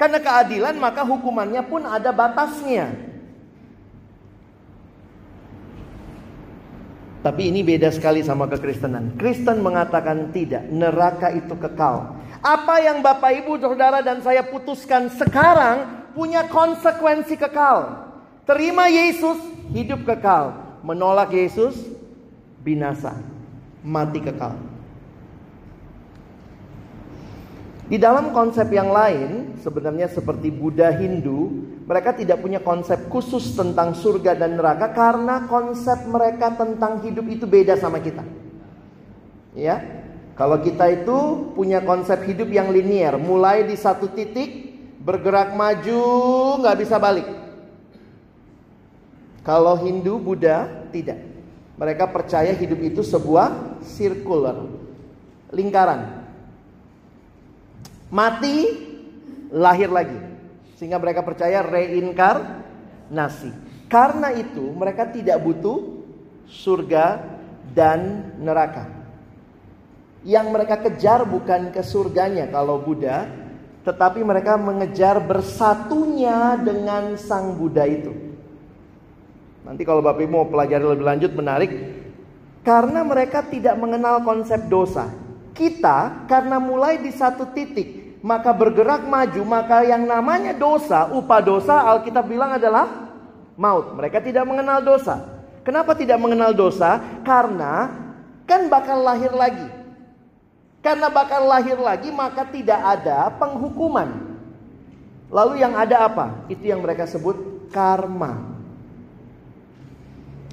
Karena 0.00 0.16
keadilan 0.20 0.76
maka 0.80 1.04
hukumannya 1.04 1.60
pun 1.68 1.84
ada 1.84 2.08
batasnya. 2.16 2.96
Tapi 7.20 7.50
ini 7.50 7.60
beda 7.60 7.90
sekali 7.90 8.22
sama 8.22 8.46
kekristenan. 8.46 9.18
Kristen 9.18 9.58
mengatakan 9.60 10.30
tidak, 10.30 10.62
neraka 10.70 11.34
itu 11.34 11.58
kekal. 11.58 12.16
Apa 12.38 12.78
yang 12.78 13.02
Bapak 13.02 13.42
Ibu, 13.42 13.58
Saudara 13.58 13.98
dan 13.98 14.22
saya 14.22 14.46
putuskan 14.46 15.10
sekarang 15.10 16.06
punya 16.14 16.46
konsekuensi 16.46 17.34
kekal. 17.34 18.06
Terima 18.46 18.86
Yesus, 18.86 19.42
hidup 19.74 20.06
kekal. 20.06 20.54
Menolak 20.86 21.34
Yesus, 21.34 21.74
binasa, 22.62 23.18
mati 23.82 24.22
kekal. 24.22 24.54
Di 27.86 28.02
dalam 28.02 28.34
konsep 28.34 28.66
yang 28.74 28.90
lain, 28.90 29.54
sebenarnya 29.62 30.10
seperti 30.10 30.50
Buddha 30.50 30.90
Hindu, 30.90 31.70
mereka 31.86 32.10
tidak 32.18 32.42
punya 32.42 32.58
konsep 32.58 33.06
khusus 33.06 33.54
tentang 33.54 33.94
surga 33.94 34.34
dan 34.34 34.58
neraka 34.58 34.90
karena 34.90 35.46
konsep 35.46 36.02
mereka 36.10 36.50
tentang 36.58 36.98
hidup 37.06 37.22
itu 37.30 37.46
beda 37.46 37.78
sama 37.78 38.02
kita. 38.02 38.26
Ya. 39.54 40.02
Kalau 40.34 40.60
kita 40.60 40.84
itu 40.92 41.48
punya 41.56 41.80
konsep 41.80 42.26
hidup 42.28 42.50
yang 42.52 42.68
linier, 42.68 43.16
mulai 43.16 43.64
di 43.64 43.72
satu 43.72 44.10
titik 44.12 44.76
bergerak 45.00 45.54
maju, 45.56 46.02
nggak 46.60 46.76
bisa 46.82 46.98
balik. 47.00 47.24
Kalau 49.46 49.78
Hindu, 49.78 50.18
Buddha 50.18 50.66
tidak. 50.90 51.22
Mereka 51.78 52.10
percaya 52.10 52.50
hidup 52.50 52.82
itu 52.82 53.06
sebuah 53.06 53.78
circular, 53.86 54.66
lingkaran. 55.54 56.15
Mati, 58.10 58.56
lahir 59.50 59.90
lagi. 59.90 60.18
Sehingga 60.78 61.00
mereka 61.00 61.24
percaya 61.24 61.64
reinkarnasi. 61.64 63.50
Karena 63.86 64.34
itu 64.34 64.74
mereka 64.74 65.06
tidak 65.10 65.40
butuh 65.42 66.02
surga 66.46 67.22
dan 67.74 68.32
neraka. 68.38 68.86
Yang 70.26 70.46
mereka 70.50 70.76
kejar 70.82 71.22
bukan 71.22 71.70
ke 71.70 71.82
surganya 71.86 72.50
kalau 72.50 72.82
Buddha, 72.82 73.30
tetapi 73.86 74.26
mereka 74.26 74.58
mengejar 74.58 75.22
bersatunya 75.22 76.58
dengan 76.58 77.14
sang 77.14 77.54
Buddha 77.54 77.86
itu. 77.86 78.10
Nanti 79.62 79.82
kalau 79.86 80.02
Bapak 80.02 80.22
Ibu 80.22 80.30
mau 80.30 80.46
pelajari 80.46 80.82
lebih 80.82 81.06
lanjut 81.06 81.30
menarik 81.34 81.70
karena 82.66 83.06
mereka 83.06 83.46
tidak 83.46 83.78
mengenal 83.78 84.22
konsep 84.26 84.66
dosa. 84.66 85.10
Kita 85.56 86.28
karena 86.28 86.60
mulai 86.60 87.00
di 87.00 87.08
satu 87.08 87.48
titik 87.56 88.20
maka 88.26 88.50
bergerak 88.50 89.06
maju, 89.06 89.42
maka 89.46 89.86
yang 89.86 90.02
namanya 90.02 90.50
dosa, 90.50 91.06
upah 91.14 91.40
dosa 91.40 91.78
Alkitab 91.94 92.26
bilang 92.26 92.58
adalah 92.58 93.14
maut. 93.54 93.94
Mereka 93.94 94.18
tidak 94.18 94.42
mengenal 94.42 94.82
dosa. 94.82 95.22
Kenapa 95.62 95.94
tidak 95.94 96.18
mengenal 96.18 96.50
dosa? 96.50 96.98
Karena 97.22 97.86
kan 98.42 98.66
bakal 98.66 98.98
lahir 99.02 99.30
lagi. 99.30 99.66
Karena 100.82 101.06
bakal 101.06 101.46
lahir 101.46 101.78
lagi 101.78 102.10
maka 102.10 102.46
tidak 102.46 102.78
ada 102.78 103.30
penghukuman. 103.38 104.38
Lalu 105.30 105.62
yang 105.62 105.74
ada 105.74 106.06
apa? 106.06 106.26
Itu 106.46 106.66
yang 106.66 106.82
mereka 106.82 107.06
sebut 107.06 107.70
karma. 107.74 108.58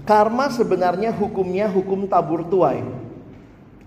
Karma 0.06 0.50
sebenarnya 0.50 1.10
hukumnya 1.14 1.70
hukum 1.70 2.10
tabur 2.10 2.46
tuai. 2.46 2.82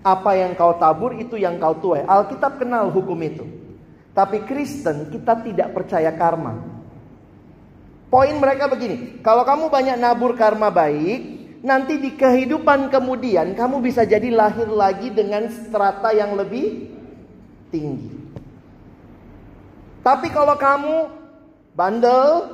Apa 0.07 0.39
yang 0.39 0.55
kau 0.55 0.71
tabur 0.79 1.11
itu 1.19 1.35
yang 1.35 1.59
kau 1.59 1.75
tuai. 1.75 2.07
Alkitab 2.07 2.63
kenal 2.63 2.87
hukum 2.95 3.19
itu. 3.19 3.43
Tapi 4.15 4.47
Kristen 4.47 5.11
kita 5.11 5.43
tidak 5.43 5.75
percaya 5.75 6.15
karma. 6.15 6.55
Poin 8.07 8.31
mereka 8.39 8.71
begini, 8.71 9.19
kalau 9.19 9.43
kamu 9.43 9.67
banyak 9.67 9.99
nabur 9.99 10.31
karma 10.39 10.71
baik, 10.71 11.37
nanti 11.59 11.99
di 11.99 12.15
kehidupan 12.15 12.87
kemudian 12.87 13.51
kamu 13.51 13.83
bisa 13.83 14.07
jadi 14.07 14.31
lahir 14.31 14.71
lagi 14.71 15.11
dengan 15.11 15.51
strata 15.51 16.15
yang 16.15 16.39
lebih 16.39 16.87
tinggi. 17.67 18.07
Tapi 20.07 20.31
kalau 20.31 20.55
kamu 20.55 20.95
bandel, 21.75 22.47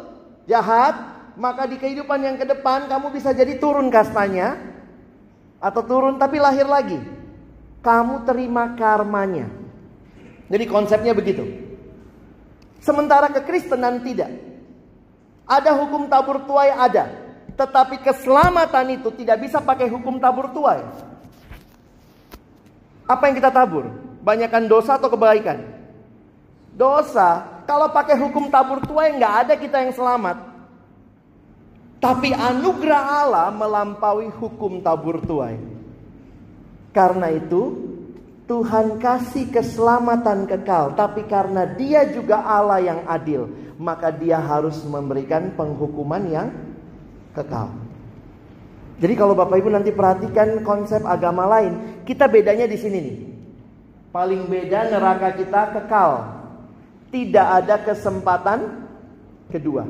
jahat, 0.49 0.97
maka 1.37 1.69
di 1.69 1.77
kehidupan 1.77 2.17
yang 2.17 2.35
ke 2.41 2.49
depan 2.49 2.89
kamu 2.89 3.13
bisa 3.13 3.29
jadi 3.29 3.61
turun 3.61 3.93
kastanya 3.93 4.57
atau 5.61 5.85
turun 5.85 6.17
tapi 6.17 6.41
lahir 6.41 6.65
lagi. 6.65 6.97
Kamu 7.84 8.24
terima 8.24 8.80
karmanya. 8.80 9.52
Jadi 10.48 10.63
konsepnya 10.72 11.12
begitu. 11.12 11.43
Sementara 12.80 13.28
kekristenan 13.28 14.00
tidak. 14.00 14.32
Ada 15.43 15.76
hukum 15.76 16.08
tabur 16.08 16.48
tuai 16.48 16.72
ada. 16.72 17.12
Tetapi 17.60 18.00
keselamatan 18.00 19.04
itu 19.04 19.12
tidak 19.19 19.43
bisa 19.43 19.60
pakai 19.60 19.91
hukum 19.91 20.15
tabur 20.15 20.48
tuai. 20.56 20.80
Apa 23.04 23.28
yang 23.28 23.36
kita 23.36 23.52
tabur? 23.52 23.91
Banyakan 24.24 24.72
dosa 24.72 24.96
atau 24.96 25.12
kebaikan? 25.12 25.60
Dosa. 26.72 27.43
Kalau 27.67 27.91
pakai 27.91 28.15
hukum 28.15 28.48
tabur 28.48 28.80
tuai 28.84 29.15
nggak 29.19 29.34
ada 29.48 29.54
kita 29.60 29.84
yang 29.84 29.91
selamat. 29.91 30.39
Tapi 32.00 32.36
anugerah 32.36 33.04
Allah 33.24 33.48
melampaui 33.52 34.28
hukum 34.28 34.84
tabur 34.84 35.24
tuai. 35.24 35.72
Karena 36.93 37.34
itu 37.34 37.73
Tuhan 38.45 39.01
kasih 39.01 39.49
keselamatan 39.49 40.45
kekal, 40.45 40.93
tapi 40.93 41.25
karena 41.25 41.65
Dia 41.65 42.06
juga 42.13 42.45
Allah 42.45 42.79
yang 42.86 43.01
adil, 43.10 43.49
maka 43.82 44.13
Dia 44.13 44.38
harus 44.38 44.77
memberikan 44.86 45.58
penghukuman 45.58 46.23
yang 46.29 46.47
kekal. 47.34 47.73
Jadi 49.01 49.13
kalau 49.17 49.34
Bapak 49.34 49.58
Ibu 49.58 49.73
nanti 49.73 49.89
perhatikan 49.89 50.62
konsep 50.62 51.01
agama 51.01 51.49
lain, 51.49 52.06
kita 52.06 52.29
bedanya 52.29 52.69
di 52.69 52.77
sini 52.77 52.97
nih. 53.01 53.17
Paling 54.13 54.45
beda 54.45 54.93
neraka 54.93 55.34
kita 55.34 55.73
kekal. 55.73 56.12
Tidak 57.10 57.47
ada 57.63 57.82
kesempatan 57.82 58.86
kedua. 59.49 59.89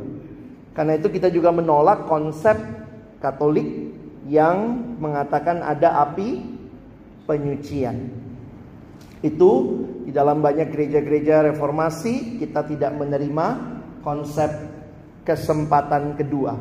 Karena 0.72 0.96
itu 0.96 1.12
kita 1.12 1.28
juga 1.28 1.52
menolak 1.52 2.08
konsep 2.08 2.56
Katolik 3.20 3.92
yang 4.28 4.84
mengatakan 5.00 5.64
ada 5.64 6.04
api 6.04 6.53
penyucian. 7.26 8.12
Itu 9.24 9.52
di 10.04 10.12
dalam 10.12 10.44
banyak 10.44 10.68
gereja-gereja 10.68 11.48
reformasi 11.48 12.44
kita 12.44 12.68
tidak 12.68 12.92
menerima 13.00 13.48
konsep 14.04 14.52
kesempatan 15.24 16.20
kedua. 16.20 16.60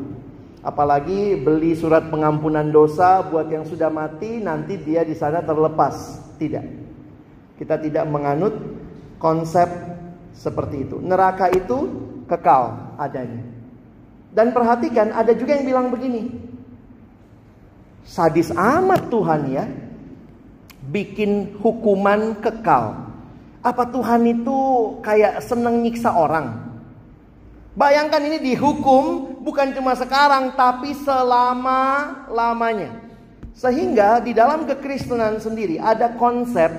Apalagi 0.62 1.34
beli 1.42 1.74
surat 1.74 2.06
pengampunan 2.06 2.70
dosa 2.70 3.26
buat 3.26 3.50
yang 3.50 3.66
sudah 3.66 3.90
mati 3.90 4.38
nanti 4.38 4.78
dia 4.78 5.02
di 5.02 5.18
sana 5.18 5.42
terlepas. 5.42 6.22
Tidak. 6.38 6.66
Kita 7.58 7.82
tidak 7.82 8.06
menganut 8.06 8.54
konsep 9.18 9.66
seperti 10.30 10.86
itu. 10.86 11.02
Neraka 11.02 11.50
itu 11.50 11.90
kekal 12.30 12.94
adanya. 12.94 13.42
Dan 14.30 14.54
perhatikan 14.54 15.10
ada 15.10 15.34
juga 15.34 15.58
yang 15.58 15.66
bilang 15.66 15.86
begini. 15.90 16.30
Sadis 18.06 18.54
amat 18.54 19.10
Tuhan 19.10 19.42
ya 19.50 19.66
bikin 20.90 21.54
hukuman 21.62 22.34
kekal. 22.42 23.14
Apa 23.62 23.86
Tuhan 23.86 24.26
itu 24.26 24.58
kayak 25.06 25.38
seneng 25.44 25.86
nyiksa 25.86 26.10
orang? 26.10 26.74
Bayangkan 27.72 28.20
ini 28.20 28.38
dihukum 28.42 29.38
bukan 29.40 29.72
cuma 29.72 29.94
sekarang 29.94 30.52
tapi 30.58 30.92
selama-lamanya. 30.98 33.00
Sehingga 33.52 34.18
di 34.20 34.34
dalam 34.34 34.66
kekristenan 34.66 35.38
sendiri 35.38 35.78
ada 35.78 36.12
konsep 36.18 36.72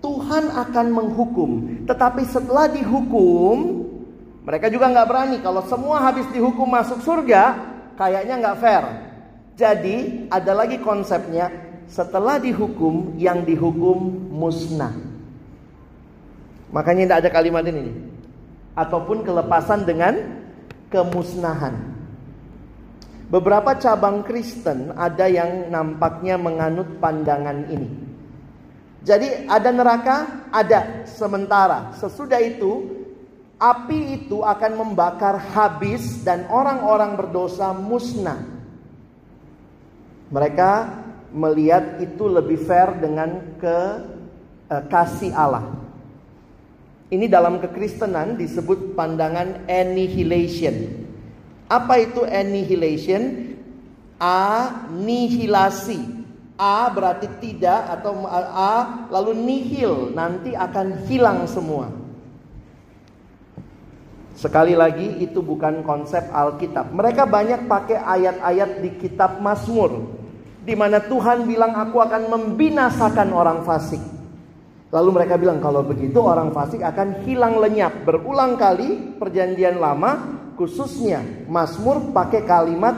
Tuhan 0.00 0.52
akan 0.52 0.86
menghukum. 0.92 1.50
Tetapi 1.88 2.22
setelah 2.28 2.68
dihukum, 2.68 3.88
mereka 4.44 4.68
juga 4.68 4.92
nggak 4.92 5.08
berani. 5.08 5.36
Kalau 5.40 5.64
semua 5.64 6.04
habis 6.04 6.28
dihukum 6.32 6.68
masuk 6.68 7.00
surga, 7.00 7.56
kayaknya 7.96 8.34
nggak 8.40 8.58
fair. 8.60 8.84
Jadi 9.54 10.28
ada 10.28 10.52
lagi 10.52 10.82
konsepnya 10.82 11.48
setelah 11.88 12.40
dihukum 12.40 13.14
yang 13.20 13.44
dihukum 13.44 14.28
musnah. 14.32 14.94
Makanya 16.74 17.02
tidak 17.06 17.18
ada 17.22 17.30
kalimat 17.30 17.64
ini. 17.70 17.94
Ataupun 18.74 19.22
kelepasan 19.22 19.86
dengan 19.86 20.18
kemusnahan. 20.90 21.94
Beberapa 23.30 23.78
cabang 23.78 24.26
Kristen 24.26 24.94
ada 24.94 25.30
yang 25.30 25.70
nampaknya 25.70 26.34
menganut 26.38 26.98
pandangan 26.98 27.66
ini. 27.70 27.90
Jadi 29.04 29.46
ada 29.46 29.70
neraka, 29.70 30.48
ada 30.50 31.04
sementara. 31.06 31.92
Sesudah 31.98 32.40
itu 32.40 32.88
api 33.60 34.24
itu 34.24 34.40
akan 34.40 34.72
membakar 34.80 35.36
habis 35.38 36.24
dan 36.24 36.48
orang-orang 36.48 37.14
berdosa 37.14 37.70
musnah. 37.76 38.40
Mereka 40.32 41.03
melihat 41.34 41.98
itu 41.98 42.30
lebih 42.30 42.62
fair 42.62 42.94
dengan 43.02 43.42
ke 43.58 43.78
uh, 44.70 44.82
kasih 44.86 45.34
Allah. 45.34 45.66
Ini 47.10 47.26
dalam 47.26 47.58
kekristenan 47.58 48.38
disebut 48.38 48.94
pandangan 48.94 49.66
annihilation. 49.66 51.04
Apa 51.66 51.98
itu 52.00 52.22
annihilation? 52.22 53.52
Anihilasi. 54.22 56.00
A 56.54 56.86
berarti 56.86 57.26
tidak 57.42 57.98
atau 57.98 58.30
A 58.30 59.10
lalu 59.10 59.34
nihil 59.34 60.14
nanti 60.14 60.54
akan 60.54 61.02
hilang 61.10 61.50
semua. 61.50 61.90
Sekali 64.38 64.78
lagi 64.78 65.18
itu 65.18 65.42
bukan 65.42 65.82
konsep 65.82 66.30
Alkitab. 66.30 66.94
Mereka 66.94 67.26
banyak 67.26 67.66
pakai 67.66 67.98
ayat-ayat 67.98 68.86
di 68.86 68.90
kitab 69.02 69.42
Mazmur 69.42 70.23
di 70.64 70.72
mana 70.72 71.04
Tuhan 71.04 71.44
bilang 71.44 71.76
aku 71.76 72.00
akan 72.00 72.22
membinasakan 72.32 73.28
orang 73.36 73.60
fasik. 73.68 74.00
Lalu 74.88 75.10
mereka 75.20 75.36
bilang 75.36 75.60
kalau 75.60 75.84
begitu 75.84 76.18
orang 76.24 76.50
fasik 76.56 76.80
akan 76.80 77.22
hilang 77.28 77.60
lenyap. 77.60 78.08
Berulang 78.08 78.56
kali 78.56 79.16
perjanjian 79.20 79.76
lama 79.76 80.40
khususnya 80.56 81.20
Mazmur 81.50 82.14
pakai 82.16 82.48
kalimat 82.48 82.96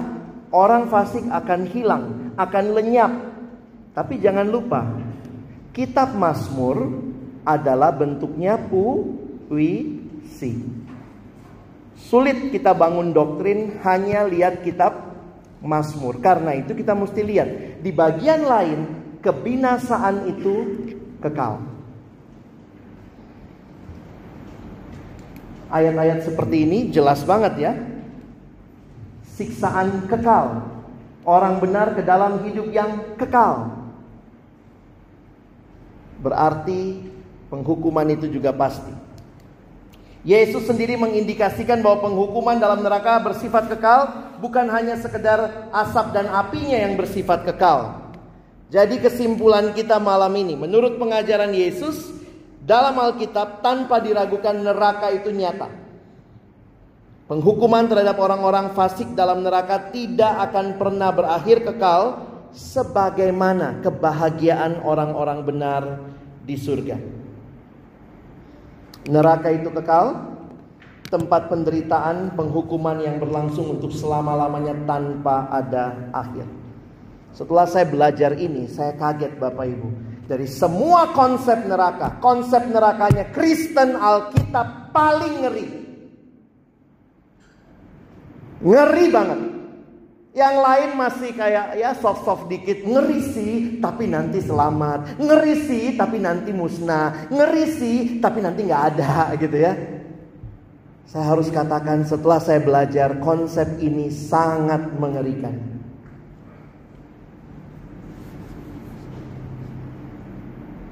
orang 0.55 0.87
fasik 0.87 1.27
akan 1.27 1.61
hilang, 1.67 2.05
akan 2.39 2.65
lenyap. 2.77 3.13
Tapi 3.97 4.21
jangan 4.21 4.47
lupa 4.47 4.87
kitab 5.75 6.15
Mazmur 6.15 6.89
adalah 7.43 7.93
bentuknya 7.93 8.61
puisi. 8.61 10.53
Sulit 11.97 12.53
kita 12.53 12.77
bangun 12.77 13.17
doktrin 13.17 13.81
hanya 13.83 14.29
lihat 14.29 14.61
kitab 14.61 15.06
Mazmur. 15.63 16.21
Karena 16.21 16.57
itu 16.57 16.77
kita 16.77 16.93
mesti 16.93 17.21
lihat 17.25 17.49
di 17.81 17.91
bagian 17.93 18.45
lain 18.45 18.81
kebinasaan 19.21 20.31
itu 20.31 20.55
kekal. 21.23 21.63
Ayat-ayat 25.67 26.23
seperti 26.23 26.63
ini 26.63 26.79
jelas 26.95 27.27
banget 27.27 27.55
ya. 27.59 27.73
Siksaan 29.35 30.07
kekal. 30.07 30.63
Orang 31.27 31.59
benar 31.59 31.99
ke 31.99 32.07
dalam 32.07 32.39
hidup 32.47 32.71
yang 32.71 33.19
kekal. 33.19 33.75
Berarti 36.23 37.03
penghukuman 37.51 38.07
itu 38.15 38.31
juga 38.31 38.55
pasti. 38.55 39.06
Yesus 40.27 40.67
sendiri 40.67 40.99
mengindikasikan 40.99 41.87
bahwa 41.87 42.11
penghukuman 42.11 42.59
dalam 42.59 42.83
neraka 42.83 43.23
bersifat 43.23 43.71
kekal 43.71 44.11
bukan 44.43 44.67
hanya 44.75 44.99
sekedar 44.99 45.71
asap 45.71 46.11
dan 46.11 46.27
apinya 46.35 46.75
yang 46.83 46.99
bersifat 46.99 47.47
kekal. 47.47 48.11
Jadi 48.67 48.99
kesimpulan 48.99 49.71
kita 49.71 50.03
malam 50.03 50.35
ini 50.35 50.59
menurut 50.59 50.99
pengajaran 50.99 51.55
Yesus 51.55 52.11
dalam 52.59 52.99
Alkitab 52.99 53.63
tanpa 53.63 54.03
diragukan 54.03 54.59
neraka 54.59 55.15
itu 55.15 55.31
nyata. 55.31 55.71
Penghukuman 57.31 57.87
terhadap 57.87 58.19
orang-orang 58.19 58.75
fasik 58.75 59.15
dalam 59.15 59.47
neraka 59.47 59.95
tidak 59.95 60.51
akan 60.51 60.75
pernah 60.75 61.15
berakhir 61.15 61.63
kekal 61.63 62.27
sebagaimana 62.51 63.79
kebahagiaan 63.79 64.83
orang-orang 64.83 65.39
benar 65.47 65.83
di 66.43 66.59
surga. 66.59 67.26
Neraka 69.07 69.55
itu 69.55 69.71
kekal, 69.71 70.19
tempat 71.07 71.47
penderitaan, 71.47 72.35
penghukuman 72.35 72.99
yang 72.99 73.23
berlangsung 73.23 73.79
untuk 73.79 73.95
selama-lamanya 73.95 74.75
tanpa 74.83 75.47
ada 75.51 76.11
akhir. 76.11 76.47
Setelah 77.31 77.67
saya 77.69 77.87
belajar 77.87 78.35
ini, 78.35 78.67
saya 78.67 78.97
kaget 78.99 79.39
Bapak 79.39 79.67
Ibu. 79.69 79.89
Dari 80.27 80.49
semua 80.51 81.15
konsep 81.15 81.71
neraka, 81.71 82.19
konsep 82.19 82.67
nerakanya 82.67 83.31
Kristen 83.31 83.95
Alkitab 83.95 84.91
paling 84.91 85.35
ngeri. 85.47 85.67
Ngeri 88.67 89.07
banget. 89.15 89.41
Yang 90.37 90.57
lain 90.61 90.91
masih 91.01 91.31
kayak 91.33 91.81
ya 91.81 91.97
soft-soft 91.97 92.45
dikit. 92.53 92.85
Ngeri 92.85 93.25
sih, 93.25 93.81
tapi 93.81 94.05
nanti 94.05 94.45
selamat. 94.45 95.17
Ngeri 95.17 95.55
sih, 95.65 95.97
tapi 95.97 96.21
nanti 96.21 96.53
musnah. 96.53 97.33
Ngeri 97.33 97.65
sih, 97.73 98.21
tapi 98.21 98.45
nanti 98.45 98.69
nggak 98.69 98.85
ada 98.93 99.13
gitu 99.43 99.57
ya. 99.57 99.73
Saya 101.09 101.33
harus 101.33 101.49
katakan 101.49 102.05
setelah 102.05 102.37
saya 102.37 102.61
belajar 102.61 103.17
konsep 103.25 103.81
ini 103.81 104.13
sangat 104.13 104.93
mengerikan. 105.01 105.57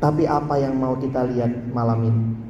Tapi 0.00 0.24
apa 0.24 0.56
yang 0.56 0.72
mau 0.80 0.96
kita 0.96 1.20
lihat 1.28 1.52
malam 1.68 2.00
ini? 2.00 2.43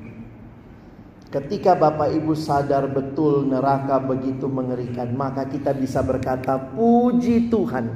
Ketika 1.35 1.75
Bapak 1.75 2.15
Ibu 2.15 2.39
sadar 2.39 2.87
betul 2.95 3.51
neraka 3.51 3.99
begitu 3.99 4.47
mengerikan, 4.47 5.11
maka 5.19 5.43
kita 5.51 5.75
bisa 5.75 5.99
berkata, 5.99 6.55
"Puji 6.79 7.51
Tuhan." 7.51 7.91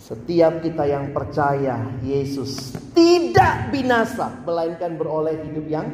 Setiap 0.00 0.64
kita 0.64 0.88
yang 0.88 1.12
percaya 1.12 1.84
Yesus 2.00 2.72
tidak 2.96 3.68
binasa, 3.68 4.32
melainkan 4.40 4.96
beroleh 4.96 5.36
hidup 5.44 5.68
yang 5.68 5.84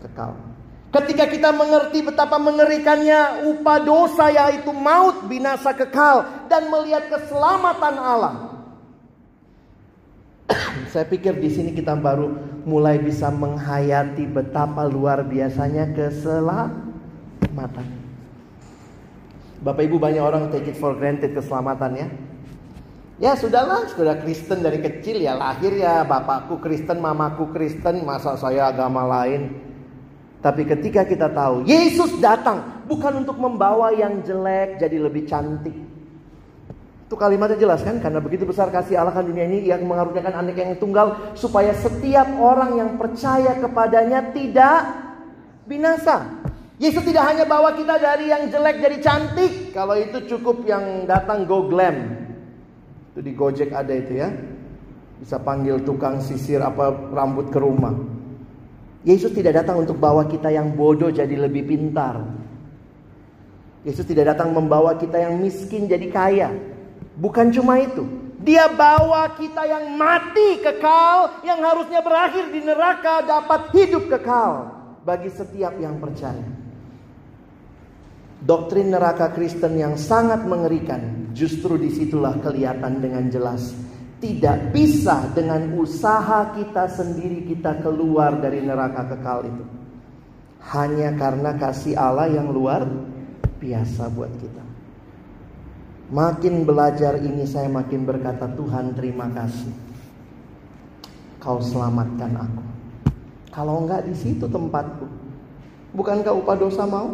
kekal. 0.00 0.40
Ketika 0.88 1.28
kita 1.28 1.52
mengerti 1.52 2.00
betapa 2.00 2.40
mengerikannya 2.40 3.44
upah 3.52 3.78
dosa 3.84 4.32
yaitu 4.32 4.72
maut 4.72 5.28
binasa 5.28 5.76
kekal 5.76 6.48
dan 6.48 6.72
melihat 6.72 7.12
keselamatan 7.12 7.94
Allah. 8.00 8.55
Saya 10.92 11.06
pikir 11.06 11.38
di 11.38 11.50
sini 11.50 11.70
kita 11.74 11.96
baru 11.98 12.30
mulai 12.66 12.98
bisa 12.98 13.30
menghayati 13.30 14.26
betapa 14.30 14.86
luar 14.86 15.22
biasanya 15.26 15.90
keselamatan. 15.94 17.86
Bapak 19.62 19.82
Ibu 19.82 19.96
banyak 19.98 20.22
orang 20.22 20.52
take 20.54 20.70
it 20.70 20.76
for 20.78 20.94
granted 20.94 21.34
keselamatan 21.34 21.92
ya. 21.98 22.08
Ya 23.16 23.32
sudahlah, 23.32 23.88
sudah 23.88 24.20
Kristen 24.20 24.60
dari 24.60 24.76
kecil 24.76 25.24
ya 25.24 25.32
lahir 25.32 25.72
ya 25.72 26.04
bapakku 26.04 26.60
Kristen, 26.60 27.00
mamaku 27.00 27.48
Kristen, 27.48 28.04
masa 28.04 28.36
saya 28.36 28.68
agama 28.68 29.08
lain. 29.08 29.56
Tapi 30.44 30.68
ketika 30.68 31.08
kita 31.08 31.32
tahu 31.32 31.64
Yesus 31.64 32.20
datang 32.20 32.84
bukan 32.84 33.24
untuk 33.24 33.40
membawa 33.40 33.88
yang 33.96 34.20
jelek 34.20 34.76
jadi 34.76 35.00
lebih 35.00 35.24
cantik. 35.24 35.95
Itu 37.06 37.14
kalimatnya 37.14 37.54
jelas 37.54 37.86
kan? 37.86 38.02
Karena 38.02 38.18
begitu 38.18 38.42
besar 38.42 38.66
kasih 38.74 38.98
Allah 38.98 39.14
kan 39.14 39.22
dunia 39.22 39.46
ini 39.46 39.70
yang 39.70 39.86
mengaruniakan 39.86 40.42
anak 40.42 40.58
yang 40.58 40.74
tunggal 40.74 41.38
supaya 41.38 41.70
setiap 41.70 42.26
orang 42.34 42.82
yang 42.82 42.90
percaya 42.98 43.54
kepadanya 43.62 44.34
tidak 44.34 44.90
binasa. 45.70 46.26
Yesus 46.82 47.06
tidak 47.06 47.30
hanya 47.30 47.46
bawa 47.46 47.78
kita 47.78 48.02
dari 48.02 48.26
yang 48.34 48.50
jelek 48.50 48.82
jadi 48.82 48.98
cantik. 48.98 49.70
Kalau 49.70 49.94
itu 49.94 50.18
cukup 50.34 50.66
yang 50.66 51.06
datang 51.06 51.46
go 51.46 51.70
glam. 51.70 52.26
Itu 53.14 53.22
di 53.22 53.32
Gojek 53.38 53.70
ada 53.70 53.94
itu 53.94 54.18
ya. 54.18 54.28
Bisa 55.22 55.38
panggil 55.38 55.86
tukang 55.86 56.18
sisir 56.18 56.58
apa 56.58 56.90
rambut 57.14 57.54
ke 57.54 57.58
rumah. 57.62 57.94
Yesus 59.06 59.30
tidak 59.30 59.62
datang 59.62 59.86
untuk 59.86 60.02
bawa 60.02 60.26
kita 60.26 60.50
yang 60.50 60.74
bodoh 60.74 61.14
jadi 61.14 61.38
lebih 61.38 61.70
pintar. 61.70 62.18
Yesus 63.86 64.02
tidak 64.02 64.34
datang 64.34 64.50
membawa 64.50 64.98
kita 64.98 65.22
yang 65.22 65.38
miskin 65.38 65.86
jadi 65.86 66.10
kaya. 66.10 66.50
Bukan 67.16 67.52
cuma 67.52 67.80
itu. 67.80 68.04
Dia 68.36 68.68
bawa 68.68 69.32
kita 69.34 69.64
yang 69.64 69.96
mati 69.96 70.60
kekal, 70.60 71.42
yang 71.42 71.58
harusnya 71.64 72.04
berakhir 72.04 72.52
di 72.52 72.60
neraka 72.62 73.24
dapat 73.24 73.72
hidup 73.72 74.06
kekal 74.12 74.70
bagi 75.02 75.32
setiap 75.32 75.74
yang 75.80 75.96
percaya. 75.96 76.44
Doktrin 78.36 78.92
neraka 78.92 79.32
Kristen 79.32 79.80
yang 79.80 79.96
sangat 79.96 80.44
mengerikan, 80.44 81.32
justru 81.32 81.80
di 81.80 81.88
situlah 81.88 82.36
kelihatan 82.38 83.00
dengan 83.00 83.26
jelas 83.32 83.72
tidak 84.16 84.72
bisa 84.72 85.28
dengan 85.36 85.76
usaha 85.76 86.56
kita 86.56 86.88
sendiri 86.88 87.44
kita 87.44 87.84
keluar 87.84 88.40
dari 88.40 88.64
neraka 88.64 89.12
kekal 89.12 89.44
itu. 89.44 89.64
Hanya 90.66 91.14
karena 91.14 91.54
kasih 91.54 91.94
Allah 91.94 92.26
yang 92.26 92.50
luar 92.50 92.88
biasa 93.60 94.10
buat 94.10 94.32
kita. 94.40 94.65
Makin 96.06 96.62
belajar 96.62 97.18
ini 97.18 97.42
saya 97.42 97.66
makin 97.66 98.06
berkata 98.06 98.46
Tuhan 98.54 98.94
terima 98.94 99.26
kasih. 99.34 99.74
Kau 101.42 101.58
selamatkan 101.58 102.30
aku. 102.38 102.62
Kalau 103.50 103.82
enggak 103.82 104.06
di 104.06 104.14
situ 104.14 104.46
tempatku. 104.46 105.06
Bukankah 105.98 106.30
upah 106.30 106.56
dosa 106.60 106.86
mau? 106.86 107.10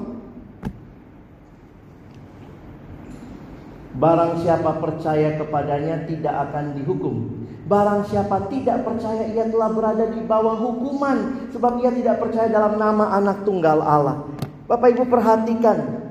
Barang 3.96 4.40
siapa 4.44 4.76
percaya 4.76 5.40
kepadanya 5.40 6.04
tidak 6.04 6.50
akan 6.50 6.76
dihukum. 6.76 7.46
Barang 7.64 8.04
siapa 8.04 8.50
tidak 8.52 8.84
percaya 8.84 9.24
ia 9.32 9.48
telah 9.48 9.72
berada 9.72 10.10
di 10.12 10.20
bawah 10.20 10.58
hukuman 10.58 11.48
sebab 11.48 11.80
ia 11.80 11.94
tidak 11.94 12.20
percaya 12.20 12.50
dalam 12.50 12.76
nama 12.76 13.16
anak 13.16 13.46
tunggal 13.48 13.80
Allah. 13.80 14.28
Bapak 14.68 14.96
Ibu 14.96 15.08
perhatikan 15.08 16.01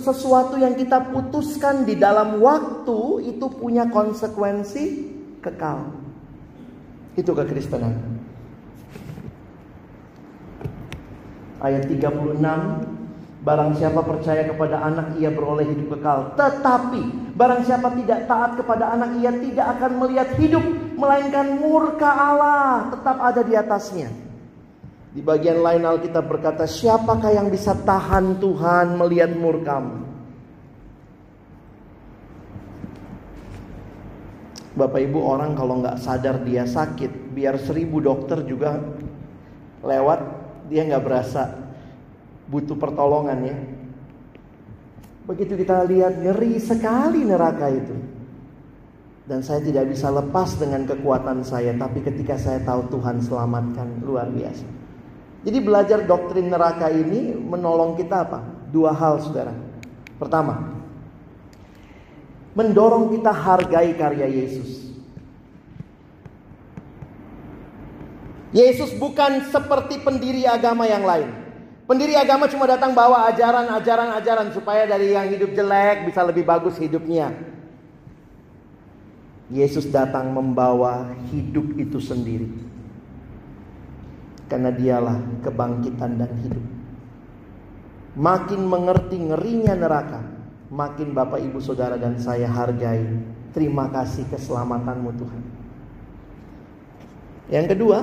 sesuatu 0.00 0.56
yang 0.56 0.72
kita 0.72 1.12
putuskan 1.12 1.84
di 1.84 2.00
dalam 2.00 2.40
waktu 2.40 3.28
itu 3.28 3.46
punya 3.52 3.84
konsekuensi 3.92 4.84
kekal. 5.44 5.92
Itu 7.14 7.36
kekristenan. 7.36 7.94
Ayat 11.64 11.88
36 11.88 12.44
Barang 13.44 13.76
siapa 13.76 14.00
percaya 14.00 14.48
kepada 14.48 14.80
anak 14.84 15.20
ia 15.20 15.28
beroleh 15.28 15.68
hidup 15.68 15.96
kekal 15.96 16.32
Tetapi 16.36 17.32
barang 17.36 17.62
siapa 17.64 17.92
tidak 17.92 18.24
taat 18.24 18.56
kepada 18.56 18.92
anak 18.92 19.20
ia 19.20 19.32
tidak 19.32 19.66
akan 19.76 19.92
melihat 20.00 20.28
hidup 20.40 20.64
Melainkan 20.96 21.60
murka 21.60 22.08
Allah 22.08 22.88
tetap 22.92 23.16
ada 23.20 23.40
di 23.44 23.52
atasnya 23.52 24.23
Di 25.14 25.22
bagian 25.22 25.62
lain 25.62 25.86
Alkitab 25.86 26.26
berkata 26.26 26.66
Siapakah 26.66 27.30
yang 27.30 27.48
bisa 27.48 27.70
tahan 27.72 28.42
Tuhan 28.42 28.98
melihat 28.98 29.30
murkamu 29.38 30.02
Bapak 34.74 35.00
ibu 35.06 35.22
orang 35.22 35.54
kalau 35.54 35.78
nggak 35.78 36.02
sadar 36.02 36.42
dia 36.42 36.66
sakit 36.66 37.30
Biar 37.30 37.62
seribu 37.62 38.02
dokter 38.02 38.42
juga 38.42 38.82
lewat 39.86 40.20
Dia 40.66 40.82
nggak 40.82 41.04
berasa 41.06 41.64
butuh 42.48 42.76
pertolongan 42.76 43.38
ya. 43.44 43.56
Begitu 45.24 45.56
kita 45.56 45.88
lihat 45.88 46.20
ngeri 46.20 46.60
sekali 46.60 47.24
neraka 47.24 47.72
itu. 47.72 47.96
Dan 49.24 49.40
saya 49.40 49.64
tidak 49.64 49.88
bisa 49.88 50.12
lepas 50.12 50.52
dengan 50.60 50.84
kekuatan 50.84 51.40
saya, 51.40 51.72
tapi 51.80 52.04
ketika 52.04 52.36
saya 52.36 52.60
tahu 52.60 52.92
Tuhan 52.92 53.24
selamatkan 53.24 54.04
luar 54.04 54.28
biasa. 54.28 54.83
Jadi 55.44 55.58
belajar 55.60 56.08
doktrin 56.08 56.48
neraka 56.48 56.88
ini 56.88 57.36
menolong 57.36 58.00
kita 58.00 58.24
apa? 58.24 58.40
Dua 58.72 58.96
hal 58.96 59.20
Saudara. 59.20 59.52
Pertama, 60.16 60.72
mendorong 62.56 63.12
kita 63.12 63.28
hargai 63.28 63.92
karya 63.92 64.24
Yesus. 64.24 64.88
Yesus 68.54 68.94
bukan 68.96 69.50
seperti 69.52 70.00
pendiri 70.00 70.48
agama 70.48 70.88
yang 70.88 71.04
lain. 71.04 71.28
Pendiri 71.84 72.16
agama 72.16 72.48
cuma 72.48 72.64
datang 72.64 72.96
bawa 72.96 73.28
ajaran-ajaran-ajaran 73.28 74.48
supaya 74.56 74.88
dari 74.88 75.12
yang 75.12 75.28
hidup 75.28 75.52
jelek 75.52 76.08
bisa 76.08 76.24
lebih 76.24 76.46
bagus 76.46 76.80
hidupnya. 76.80 77.34
Yesus 79.52 79.84
datang 79.92 80.32
membawa 80.32 81.12
hidup 81.28 81.76
itu 81.76 82.00
sendiri. 82.00 82.48
Karena 84.46 84.70
dialah 84.70 85.16
kebangkitan 85.40 86.20
dan 86.20 86.32
hidup. 86.44 86.64
Makin 88.14 88.60
mengerti 88.62 89.18
ngerinya 89.18 89.74
neraka, 89.74 90.22
makin 90.70 91.16
Bapak 91.16 91.42
Ibu 91.42 91.58
Saudara 91.58 91.98
dan 91.98 92.14
saya 92.20 92.46
hargai. 92.46 93.02
Terima 93.50 93.90
kasih 93.90 94.28
keselamatanmu 94.30 95.10
Tuhan. 95.18 95.42
Yang 97.50 97.66
kedua, 97.74 97.98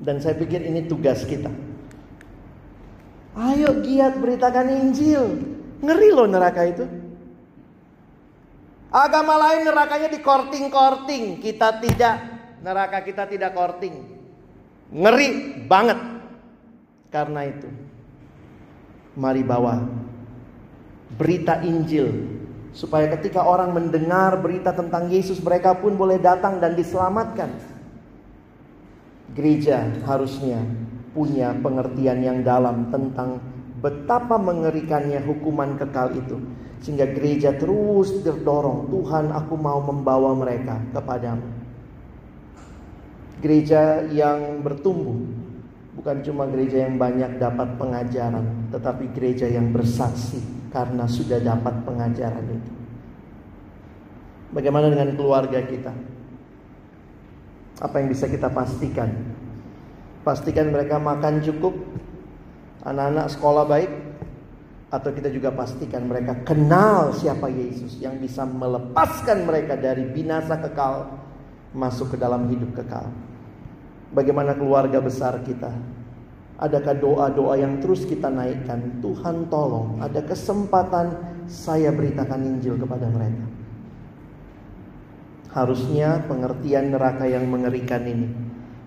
dan 0.00 0.18
saya 0.18 0.34
pikir 0.34 0.64
ini 0.64 0.88
tugas 0.88 1.22
kita 1.22 1.52
Ayo 3.32 3.80
giat 3.80 4.20
beritakan 4.20 4.68
Injil. 4.68 5.40
Ngeri 5.80 6.08
loh 6.12 6.28
neraka 6.28 6.68
itu. 6.68 6.84
Agama 8.92 9.40
lain 9.40 9.64
nerakanya 9.64 10.12
di 10.12 10.20
korting-korting. 10.20 11.40
Kita 11.40 11.80
tidak. 11.80 12.16
Neraka 12.60 13.00
kita 13.00 13.24
tidak 13.24 13.56
korting. 13.56 14.11
Ngeri 14.92 15.28
banget. 15.64 15.98
Karena 17.08 17.48
itu. 17.48 17.68
Mari 19.16 19.40
bawa 19.44 19.80
berita 21.16 21.64
Injil. 21.64 22.40
Supaya 22.72 23.08
ketika 23.12 23.44
orang 23.44 23.76
mendengar 23.76 24.40
berita 24.40 24.72
tentang 24.72 25.12
Yesus 25.12 25.40
mereka 25.44 25.76
pun 25.76 25.92
boleh 25.96 26.16
datang 26.16 26.56
dan 26.56 26.72
diselamatkan. 26.72 27.52
Gereja 29.32 29.92
harusnya 30.08 30.60
punya 31.12 31.52
pengertian 31.60 32.24
yang 32.24 32.38
dalam 32.40 32.88
tentang 32.88 33.44
betapa 33.84 34.40
mengerikannya 34.40 35.20
hukuman 35.20 35.76
kekal 35.76 36.16
itu. 36.16 36.40
Sehingga 36.80 37.12
gereja 37.12 37.52
terus 37.54 38.24
terdorong, 38.24 38.88
Tuhan 38.88 39.30
aku 39.36 39.54
mau 39.54 39.84
membawa 39.84 40.32
mereka 40.32 40.80
kepadamu. 40.96 41.51
Gereja 43.42 44.06
yang 44.06 44.62
bertumbuh, 44.62 45.18
bukan 45.98 46.22
cuma 46.22 46.46
gereja 46.46 46.86
yang 46.86 46.94
banyak 46.94 47.42
dapat 47.42 47.74
pengajaran, 47.74 48.70
tetapi 48.70 49.10
gereja 49.10 49.50
yang 49.50 49.74
bersaksi 49.74 50.38
karena 50.70 51.10
sudah 51.10 51.42
dapat 51.42 51.74
pengajaran 51.82 52.46
itu. 52.46 52.72
Bagaimana 54.54 54.94
dengan 54.94 55.10
keluarga 55.18 55.58
kita? 55.66 55.90
Apa 57.82 57.98
yang 57.98 58.14
bisa 58.14 58.30
kita 58.30 58.46
pastikan 58.46 59.10
Pastikan 60.22 60.70
mereka 60.70 61.02
makan 61.02 61.42
cukup, 61.42 61.74
anak-anak 62.86 63.26
sekolah 63.26 63.66
baik, 63.66 63.90
atau 64.94 65.10
kita 65.10 65.26
juga 65.34 65.50
pastikan 65.50 66.06
mereka 66.06 66.46
kenal 66.46 67.10
siapa 67.10 67.50
Yesus 67.50 67.98
yang 67.98 68.22
bisa 68.22 68.46
melepaskan 68.46 69.42
mereka 69.42 69.74
dari 69.74 70.06
binasa 70.06 70.62
kekal 70.62 71.10
masuk 71.74 72.14
ke 72.14 72.16
dalam 72.22 72.46
hidup 72.54 72.70
kekal. 72.70 73.10
Bagaimana 74.12 74.52
keluarga 74.52 75.00
besar 75.00 75.40
kita? 75.40 75.72
Adakah 76.60 76.94
doa-doa 77.00 77.58
yang 77.58 77.80
terus 77.80 78.04
kita 78.04 78.28
naikkan? 78.28 79.00
Tuhan 79.00 79.48
tolong, 79.48 79.98
ada 79.98 80.20
kesempatan 80.20 81.16
saya 81.48 81.90
beritakan 81.90 82.44
Injil 82.44 82.78
kepada 82.78 83.08
mereka. 83.08 83.44
Harusnya 85.52 86.22
pengertian 86.28 86.92
neraka 86.92 87.24
yang 87.26 87.48
mengerikan 87.48 88.04
ini 88.04 88.28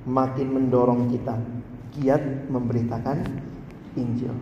makin 0.05 0.47
mendorong 0.55 1.09
kita 1.09 1.35
giat 1.97 2.21
memberitakan 2.47 3.25
Injil. 3.97 4.33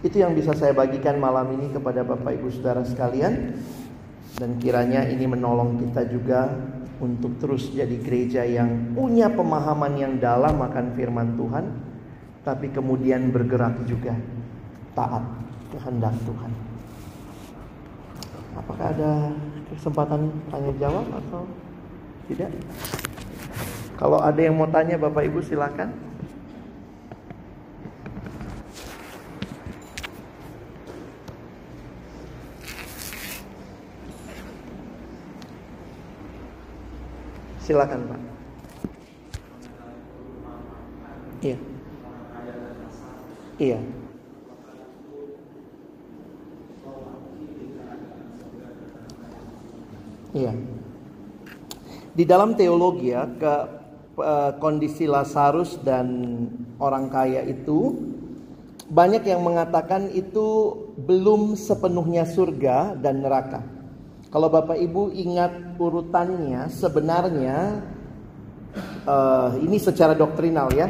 Itu 0.00 0.16
yang 0.16 0.32
bisa 0.32 0.56
saya 0.56 0.72
bagikan 0.72 1.20
malam 1.20 1.54
ini 1.54 1.70
kepada 1.70 2.02
Bapak 2.02 2.40
Ibu 2.40 2.48
Saudara 2.50 2.82
sekalian 2.82 3.54
dan 4.40 4.56
kiranya 4.56 5.04
ini 5.04 5.28
menolong 5.28 5.76
kita 5.76 6.08
juga 6.08 6.48
untuk 7.00 7.40
terus 7.40 7.72
jadi 7.72 7.96
gereja 7.98 8.44
yang 8.44 8.92
punya 8.92 9.32
pemahaman 9.32 9.96
yang 9.96 10.12
dalam 10.20 10.60
akan 10.60 10.92
firman 10.94 11.34
Tuhan 11.34 11.64
tapi 12.44 12.68
kemudian 12.72 13.32
bergerak 13.32 13.84
juga 13.84 14.16
taat 14.96 15.24
kehendak 15.72 16.14
Tuhan. 16.24 16.52
Apakah 18.58 18.86
ada 18.92 19.12
kesempatan 19.72 20.28
tanya 20.50 20.72
jawab 20.76 21.06
atau 21.08 21.42
tidak? 22.28 22.52
Kalau 23.96 24.18
ada 24.20 24.40
yang 24.40 24.56
mau 24.56 24.68
tanya 24.68 24.96
Bapak 24.96 25.28
Ibu 25.28 25.40
silakan. 25.44 26.09
Silakan 37.62 38.00
Pak. 38.08 38.20
Iya. 41.40 41.58
Iya. 43.60 43.78
Iya. 50.30 50.52
Di 52.10 52.24
dalam 52.28 52.54
teologi 52.54 53.12
ya, 53.14 53.24
ke 53.38 53.80
Eh, 54.20 54.52
kondisi 54.60 55.08
Lazarus 55.08 55.80
dan 55.80 56.28
orang 56.76 57.08
kaya 57.08 57.40
itu 57.40 57.96
banyak 58.92 59.24
yang 59.24 59.40
mengatakan 59.40 60.12
itu 60.12 60.76
belum 61.00 61.56
sepenuhnya 61.56 62.28
surga 62.28 63.00
dan 63.00 63.24
neraka. 63.24 63.64
Kalau 64.30 64.46
Bapak 64.46 64.78
Ibu 64.78 65.10
ingat 65.10 65.74
urutannya 65.74 66.70
sebenarnya 66.70 67.82
uh, 69.02 69.58
ini 69.58 69.74
secara 69.82 70.14
doktrinal 70.14 70.70
ya. 70.70 70.86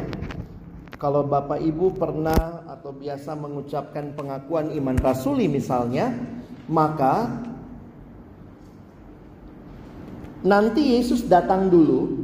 Kalau 1.01 1.25
Bapak 1.25 1.57
Ibu 1.57 1.97
pernah 1.97 2.61
atau 2.69 2.93
biasa 2.93 3.33
mengucapkan 3.33 4.13
pengakuan 4.13 4.69
iman 4.77 4.93
rasuli 5.01 5.49
misalnya, 5.49 6.13
maka 6.69 7.41
nanti 10.45 10.93
Yesus 11.01 11.25
datang 11.25 11.73
dulu 11.73 12.21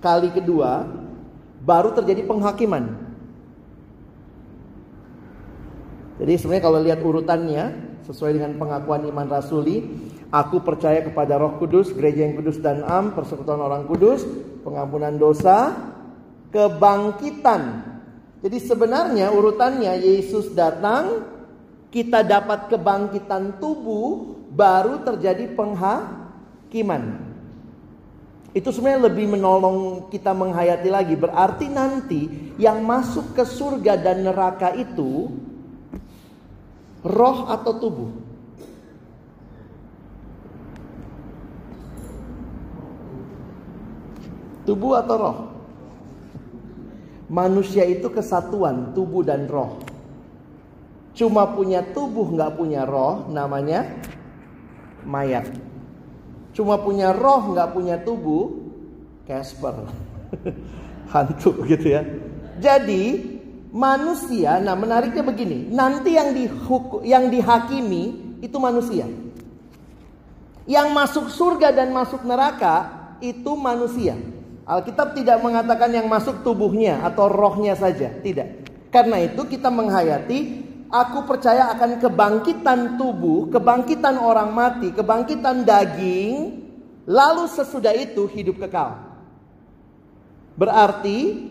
Kali 0.00 0.32
kedua 0.32 0.88
baru 1.60 1.92
terjadi 1.92 2.24
penghakiman. 2.24 2.88
Jadi 6.16 6.32
sebenarnya 6.40 6.64
kalau 6.64 6.80
lihat 6.80 7.00
urutannya 7.04 7.64
sesuai 8.10 8.42
dengan 8.42 8.58
pengakuan 8.58 9.06
iman 9.06 9.30
rasuli, 9.30 9.86
aku 10.34 10.66
percaya 10.66 11.06
kepada 11.06 11.38
Roh 11.38 11.62
Kudus, 11.62 11.94
gereja 11.94 12.26
yang 12.26 12.34
kudus 12.34 12.58
dan 12.58 12.82
am, 12.82 13.14
persekutuan 13.14 13.62
orang 13.62 13.86
kudus, 13.86 14.26
pengampunan 14.66 15.14
dosa, 15.14 15.78
kebangkitan 16.50 17.86
Jadi 18.40 18.56
sebenarnya 18.56 19.28
urutannya 19.30 20.00
Yesus 20.00 20.56
datang, 20.56 21.28
kita 21.92 22.24
dapat 22.24 22.72
kebangkitan 22.72 23.60
tubuh, 23.60 24.40
baru 24.48 25.04
terjadi 25.04 25.52
penghakiman. 25.52 27.20
Itu 28.56 28.72
sebenarnya 28.72 29.12
lebih 29.12 29.36
menolong 29.36 30.08
kita 30.08 30.32
menghayati 30.32 30.88
lagi. 30.88 31.14
Berarti 31.20 31.68
nanti 31.68 32.22
yang 32.56 32.80
masuk 32.80 33.36
ke 33.36 33.44
surga 33.44 34.00
dan 34.00 34.24
neraka 34.24 34.72
itu 34.72 35.28
roh 37.04 37.48
atau 37.48 37.72
tubuh? 37.80 38.10
Tubuh 44.68 44.92
atau 45.00 45.16
roh? 45.16 45.38
Manusia 47.30 47.86
itu 47.86 48.10
kesatuan 48.10 48.92
tubuh 48.92 49.22
dan 49.24 49.46
roh. 49.46 49.80
Cuma 51.14 51.46
punya 51.46 51.82
tubuh 51.82 52.26
nggak 52.32 52.54
punya 52.58 52.82
roh 52.86 53.26
namanya 53.30 53.86
mayat. 55.06 55.46
Cuma 56.50 56.78
punya 56.82 57.14
roh 57.14 57.54
nggak 57.54 57.70
punya 57.70 57.96
tubuh, 58.02 58.50
Casper, 59.24 59.86
hantu 61.14 61.50
gitu 61.70 61.86
ya. 61.98 62.02
Jadi 62.58 63.39
manusia, 63.70 64.58
nah 64.58 64.74
menariknya 64.74 65.22
begini, 65.22 65.70
nanti 65.70 66.18
yang 66.18 66.34
dihukum, 66.34 67.06
yang 67.06 67.30
dihakimi 67.30 68.36
itu 68.42 68.56
manusia. 68.58 69.06
Yang 70.66 70.88
masuk 70.94 71.26
surga 71.30 71.74
dan 71.74 71.90
masuk 71.90 72.22
neraka 72.22 72.90
itu 73.18 73.54
manusia. 73.58 74.14
Alkitab 74.66 75.18
tidak 75.18 75.42
mengatakan 75.42 75.90
yang 75.90 76.06
masuk 76.06 76.46
tubuhnya 76.46 77.02
atau 77.02 77.26
rohnya 77.26 77.74
saja, 77.74 78.10
tidak. 78.22 78.62
Karena 78.94 79.22
itu 79.22 79.42
kita 79.46 79.66
menghayati 79.66 80.70
Aku 80.90 81.22
percaya 81.22 81.70
akan 81.70 82.02
kebangkitan 82.02 82.98
tubuh, 82.98 83.46
kebangkitan 83.46 84.18
orang 84.18 84.50
mati, 84.50 84.90
kebangkitan 84.90 85.62
daging, 85.62 86.66
lalu 87.06 87.46
sesudah 87.46 87.94
itu 87.94 88.26
hidup 88.26 88.58
kekal. 88.66 88.98
Berarti 90.58 91.46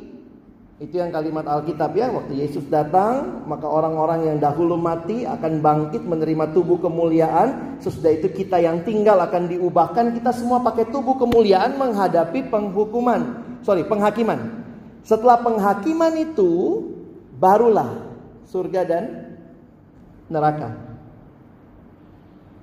itu 0.79 0.95
yang 0.95 1.11
kalimat 1.11 1.43
Alkitab 1.43 1.91
ya, 1.91 2.07
waktu 2.07 2.39
Yesus 2.39 2.63
datang, 2.71 3.43
maka 3.43 3.67
orang-orang 3.67 4.31
yang 4.31 4.37
dahulu 4.39 4.79
mati 4.79 5.27
akan 5.27 5.59
bangkit 5.59 6.07
menerima 6.07 6.55
tubuh 6.55 6.79
kemuliaan. 6.79 7.75
Sesudah 7.83 8.15
itu 8.15 8.31
kita 8.31 8.63
yang 8.63 8.87
tinggal 8.87 9.19
akan 9.19 9.51
diubahkan, 9.51 10.15
kita 10.15 10.31
semua 10.31 10.63
pakai 10.63 10.87
tubuh 10.87 11.19
kemuliaan 11.19 11.75
menghadapi 11.75 12.47
penghukuman. 12.47 13.43
Sorry, 13.59 13.83
penghakiman. 13.83 14.63
Setelah 15.03 15.43
penghakiman 15.43 16.15
itu 16.15 16.79
barulah 17.35 18.15
surga 18.47 18.87
dan 18.87 19.03
neraka. 20.31 20.79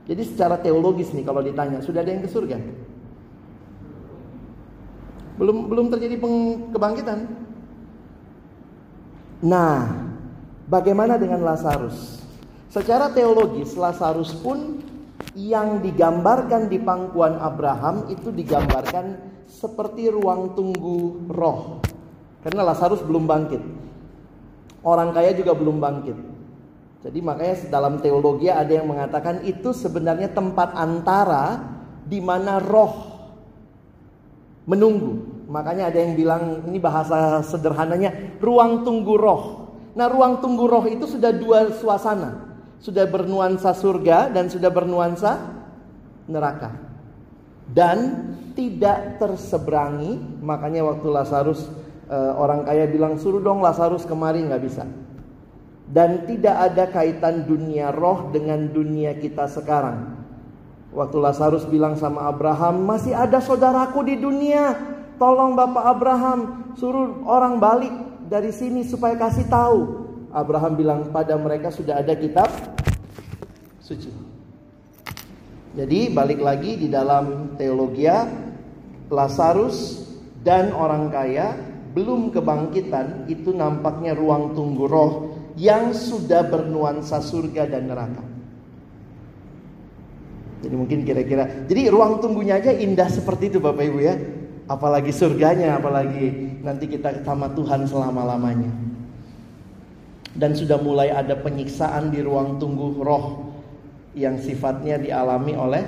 Jadi 0.08 0.24
secara 0.24 0.56
teologis 0.56 1.12
nih 1.12 1.20
kalau 1.20 1.44
ditanya, 1.44 1.84
sudah 1.84 2.00
ada 2.00 2.16
yang 2.16 2.24
ke 2.24 2.32
surga? 2.32 2.56
Belum 5.36 5.68
belum 5.68 5.92
terjadi 5.92 6.16
kebangkitan. 6.72 7.44
Nah, 9.46 9.94
bagaimana 10.66 11.14
dengan 11.14 11.46
Lazarus? 11.46 12.18
Secara 12.66 13.14
teologis 13.14 13.78
Lazarus 13.78 14.34
pun 14.34 14.82
yang 15.38 15.78
digambarkan 15.78 16.66
di 16.66 16.82
pangkuan 16.82 17.38
Abraham 17.38 18.10
itu 18.10 18.34
digambarkan 18.34 19.22
seperti 19.46 20.10
ruang 20.10 20.58
tunggu 20.58 21.30
roh. 21.30 21.78
Karena 22.42 22.66
Lazarus 22.66 23.06
belum 23.06 23.30
bangkit. 23.30 23.62
Orang 24.82 25.14
kaya 25.14 25.30
juga 25.30 25.54
belum 25.54 25.78
bangkit. 25.78 26.18
Jadi 27.06 27.18
makanya 27.22 27.70
dalam 27.70 28.02
teologi 28.02 28.50
ada 28.50 28.70
yang 28.70 28.90
mengatakan 28.90 29.46
itu 29.46 29.70
sebenarnya 29.70 30.34
tempat 30.34 30.74
antara 30.74 31.62
di 32.02 32.18
mana 32.18 32.58
roh 32.58 33.14
menunggu. 34.66 35.35
Makanya 35.46 35.94
ada 35.94 35.98
yang 36.02 36.18
bilang 36.18 36.66
ini 36.66 36.82
bahasa 36.82 37.42
sederhananya 37.46 38.38
ruang 38.42 38.82
tunggu 38.82 39.14
roh. 39.14 39.42
Nah, 39.96 40.10
ruang 40.10 40.42
tunggu 40.42 40.66
roh 40.66 40.84
itu 40.90 41.06
sudah 41.06 41.30
dua 41.32 41.70
suasana. 41.72 42.58
Sudah 42.82 43.08
bernuansa 43.08 43.72
surga 43.72 44.28
dan 44.28 44.52
sudah 44.52 44.68
bernuansa 44.68 45.38
neraka. 46.28 46.76
Dan 47.66 47.98
tidak 48.52 49.22
terseberangi, 49.22 50.42
makanya 50.44 50.86
waktu 50.86 51.08
Lazarus 51.08 51.66
eh, 52.10 52.32
orang 52.36 52.62
kaya 52.66 52.86
bilang 52.86 53.18
suruh 53.18 53.42
dong 53.42 53.64
Lazarus 53.64 54.06
kemari 54.06 54.44
nggak 54.44 54.62
bisa 54.62 54.84
dan 55.86 56.26
tidak 56.26 56.56
ada 56.72 56.84
kaitan 56.90 57.46
dunia 57.46 57.94
roh 57.94 58.34
dengan 58.34 58.66
dunia 58.66 59.14
kita 59.14 59.46
sekarang. 59.46 60.18
Waktu 60.90 61.16
Lazarus 61.20 61.68
bilang 61.68 61.94
sama 61.94 62.26
Abraham, 62.26 62.82
"Masih 62.82 63.14
ada 63.14 63.38
saudaraku 63.38 64.02
di 64.02 64.16
dunia. 64.18 64.74
Tolong 65.16 65.56
Bapak 65.56 65.84
Abraham, 65.96 66.72
suruh 66.76 67.24
orang 67.24 67.56
balik 67.56 67.92
dari 68.28 68.52
sini 68.52 68.84
supaya 68.84 69.16
kasih 69.16 69.48
tahu." 69.48 69.78
Abraham 70.30 70.76
bilang, 70.76 71.00
"Pada 71.10 71.34
mereka 71.40 71.72
sudah 71.72 72.04
ada 72.04 72.12
kitab 72.12 72.52
suci." 73.80 74.12
Jadi 75.76 76.08
balik 76.08 76.40
lagi 76.40 76.80
di 76.80 76.88
dalam 76.88 77.56
teologia 77.60 78.24
Lazarus 79.12 80.08
dan 80.40 80.72
orang 80.72 81.12
kaya 81.12 81.52
belum 81.92 82.32
kebangkitan 82.32 83.28
itu 83.28 83.52
nampaknya 83.56 84.12
ruang 84.12 84.52
tunggu 84.52 84.84
roh 84.84 85.12
yang 85.56 85.96
sudah 85.96 86.44
bernuansa 86.44 87.24
surga 87.24 87.64
dan 87.72 87.88
neraka. 87.88 88.24
Jadi 90.60 90.74
mungkin 90.76 91.04
kira-kira, 91.04 91.68
jadi 91.68 91.92
ruang 91.92 92.20
tunggunya 92.20 92.60
aja 92.60 92.72
indah 92.72 93.08
seperti 93.08 93.52
itu 93.52 93.58
Bapak 93.60 93.84
Ibu 93.84 93.98
ya. 94.00 94.14
Apalagi 94.66 95.14
surganya, 95.14 95.78
apalagi 95.78 96.58
nanti 96.66 96.90
kita 96.90 97.22
sama 97.22 97.46
Tuhan 97.54 97.86
selama-lamanya. 97.86 98.74
Dan 100.36 100.52
sudah 100.52 100.76
mulai 100.82 101.14
ada 101.14 101.38
penyiksaan 101.38 102.10
di 102.10 102.20
ruang 102.20 102.58
tunggu 102.58 102.98
roh 103.00 103.54
yang 104.12 104.36
sifatnya 104.36 104.98
dialami 104.98 105.54
oleh 105.54 105.84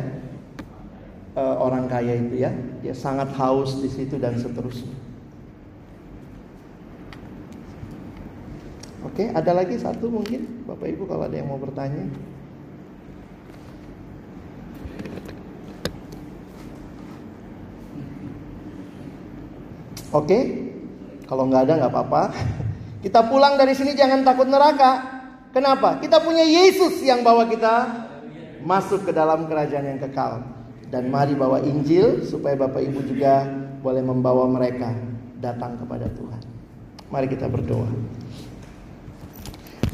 uh, 1.35 1.57
orang 1.59 1.91
kaya 1.91 2.17
itu 2.17 2.47
ya. 2.47 2.55
Dia 2.81 2.95
sangat 2.95 3.35
haus 3.35 3.83
di 3.83 3.91
situ 3.91 4.17
dan 4.17 4.39
seterusnya. 4.39 4.95
Oke, 9.05 9.31
ada 9.35 9.51
lagi 9.55 9.75
satu 9.75 10.11
mungkin 10.11 10.67
Bapak 10.67 10.87
Ibu 10.87 11.07
kalau 11.11 11.27
ada 11.27 11.35
yang 11.35 11.51
mau 11.51 11.59
bertanya. 11.59 12.07
Oke, 20.09 20.39
kalau 21.29 21.45
nggak 21.49 21.69
ada 21.69 21.73
nggak 21.85 21.93
apa-apa. 21.93 22.23
Kita 23.05 23.29
pulang 23.29 23.61
dari 23.61 23.77
sini 23.77 23.93
jangan 23.93 24.25
takut 24.25 24.49
neraka. 24.49 25.21
Kenapa? 25.53 26.01
Kita 26.01 26.21
punya 26.21 26.45
Yesus 26.45 27.01
yang 27.01 27.25
bawa 27.25 27.49
kita 27.49 27.89
masuk 28.61 29.09
ke 29.09 29.13
dalam 29.17 29.49
kerajaan 29.49 29.97
yang 29.97 30.01
kekal. 30.03 30.45
Dan 30.89 31.09
mari 31.09 31.33
bawa 31.33 31.63
Injil 31.63 32.25
supaya 32.25 32.57
Bapak 32.57 32.81
Ibu 32.85 33.01
juga 33.07 33.49
boleh 33.81 34.03
membawa 34.03 34.45
mereka 34.51 34.93
datang 35.41 35.79
kepada 35.81 36.11
Tuhan. 36.11 36.43
Mari 37.09 37.27
kita 37.33 37.49
berdoa. 37.49 37.89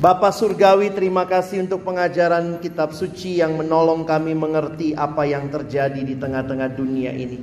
Bapak 0.00 0.34
Surgawi 0.34 0.90
terima 0.90 1.22
kasih 1.24 1.64
untuk 1.64 1.86
pengajaran 1.86 2.58
kitab 2.58 2.90
suci 2.90 3.38
yang 3.38 3.54
menolong 3.54 4.02
kami 4.02 4.34
mengerti 4.34 4.90
apa 4.92 5.22
yang 5.22 5.48
terjadi 5.48 6.02
di 6.02 6.18
tengah-tengah 6.18 6.74
dunia 6.74 7.14
ini. 7.14 7.38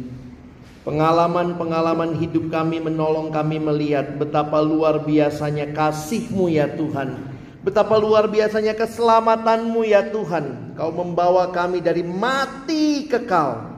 Pengalaman-pengalaman 0.82 2.18
hidup 2.18 2.50
kami 2.50 2.82
menolong 2.82 3.30
kami 3.30 3.62
melihat 3.62 4.18
betapa 4.18 4.58
luar 4.66 5.06
biasanya 5.06 5.70
kasih-Mu 5.78 6.50
ya 6.50 6.74
Tuhan. 6.74 7.22
Betapa 7.62 8.02
luar 8.02 8.26
biasanya 8.26 8.74
keselamatanmu 8.74 9.86
ya 9.86 10.10
Tuhan. 10.10 10.74
Kau 10.74 10.90
membawa 10.90 11.54
kami 11.54 11.86
dari 11.86 12.02
mati 12.02 13.06
kekal. 13.06 13.70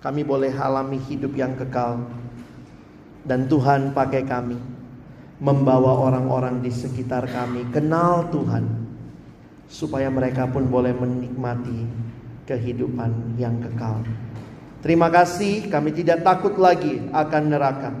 Kami 0.00 0.24
boleh 0.24 0.56
alami 0.56 0.96
hidup 1.04 1.36
yang 1.36 1.52
kekal. 1.52 2.00
Dan 3.28 3.52
Tuhan 3.52 3.92
pakai 3.92 4.24
kami 4.24 4.56
membawa 5.36 6.08
orang-orang 6.08 6.64
di 6.64 6.72
sekitar 6.72 7.28
kami 7.28 7.68
kenal 7.74 8.30
Tuhan, 8.32 8.62
supaya 9.66 10.06
mereka 10.08 10.46
pun 10.48 10.70
boleh 10.70 10.96
menikmati 10.96 11.84
kehidupan 12.48 13.36
yang 13.36 13.60
kekal. 13.60 14.00
Terima 14.82 15.06
kasih, 15.14 15.70
kami 15.70 15.94
tidak 15.94 16.26
takut 16.26 16.58
lagi 16.58 16.98
akan 17.14 17.42
neraka, 17.54 17.94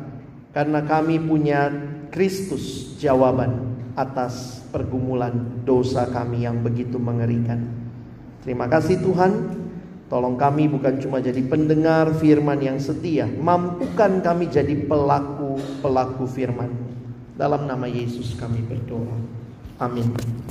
karena 0.50 0.82
kami 0.82 1.22
punya 1.22 1.70
Kristus 2.10 2.98
jawaban 2.98 3.78
atas 3.94 4.66
pergumulan 4.74 5.62
dosa 5.62 6.10
kami 6.10 6.42
yang 6.42 6.58
begitu 6.58 6.98
mengerikan. 6.98 7.70
Terima 8.42 8.66
kasih 8.66 8.98
Tuhan, 8.98 9.62
tolong 10.10 10.34
kami 10.34 10.66
bukan 10.66 10.98
cuma 10.98 11.22
jadi 11.22 11.38
pendengar 11.46 12.18
firman 12.18 12.58
yang 12.58 12.82
setia, 12.82 13.30
mampukan 13.30 14.18
kami 14.18 14.50
jadi 14.50 14.74
pelaku-pelaku 14.82 16.26
firman 16.26 16.70
Dalam 17.32 17.64
nama 17.64 17.86
Yesus 17.86 18.34
kami 18.36 18.60
berdoa. 18.66 19.16
Amin. 19.78 20.42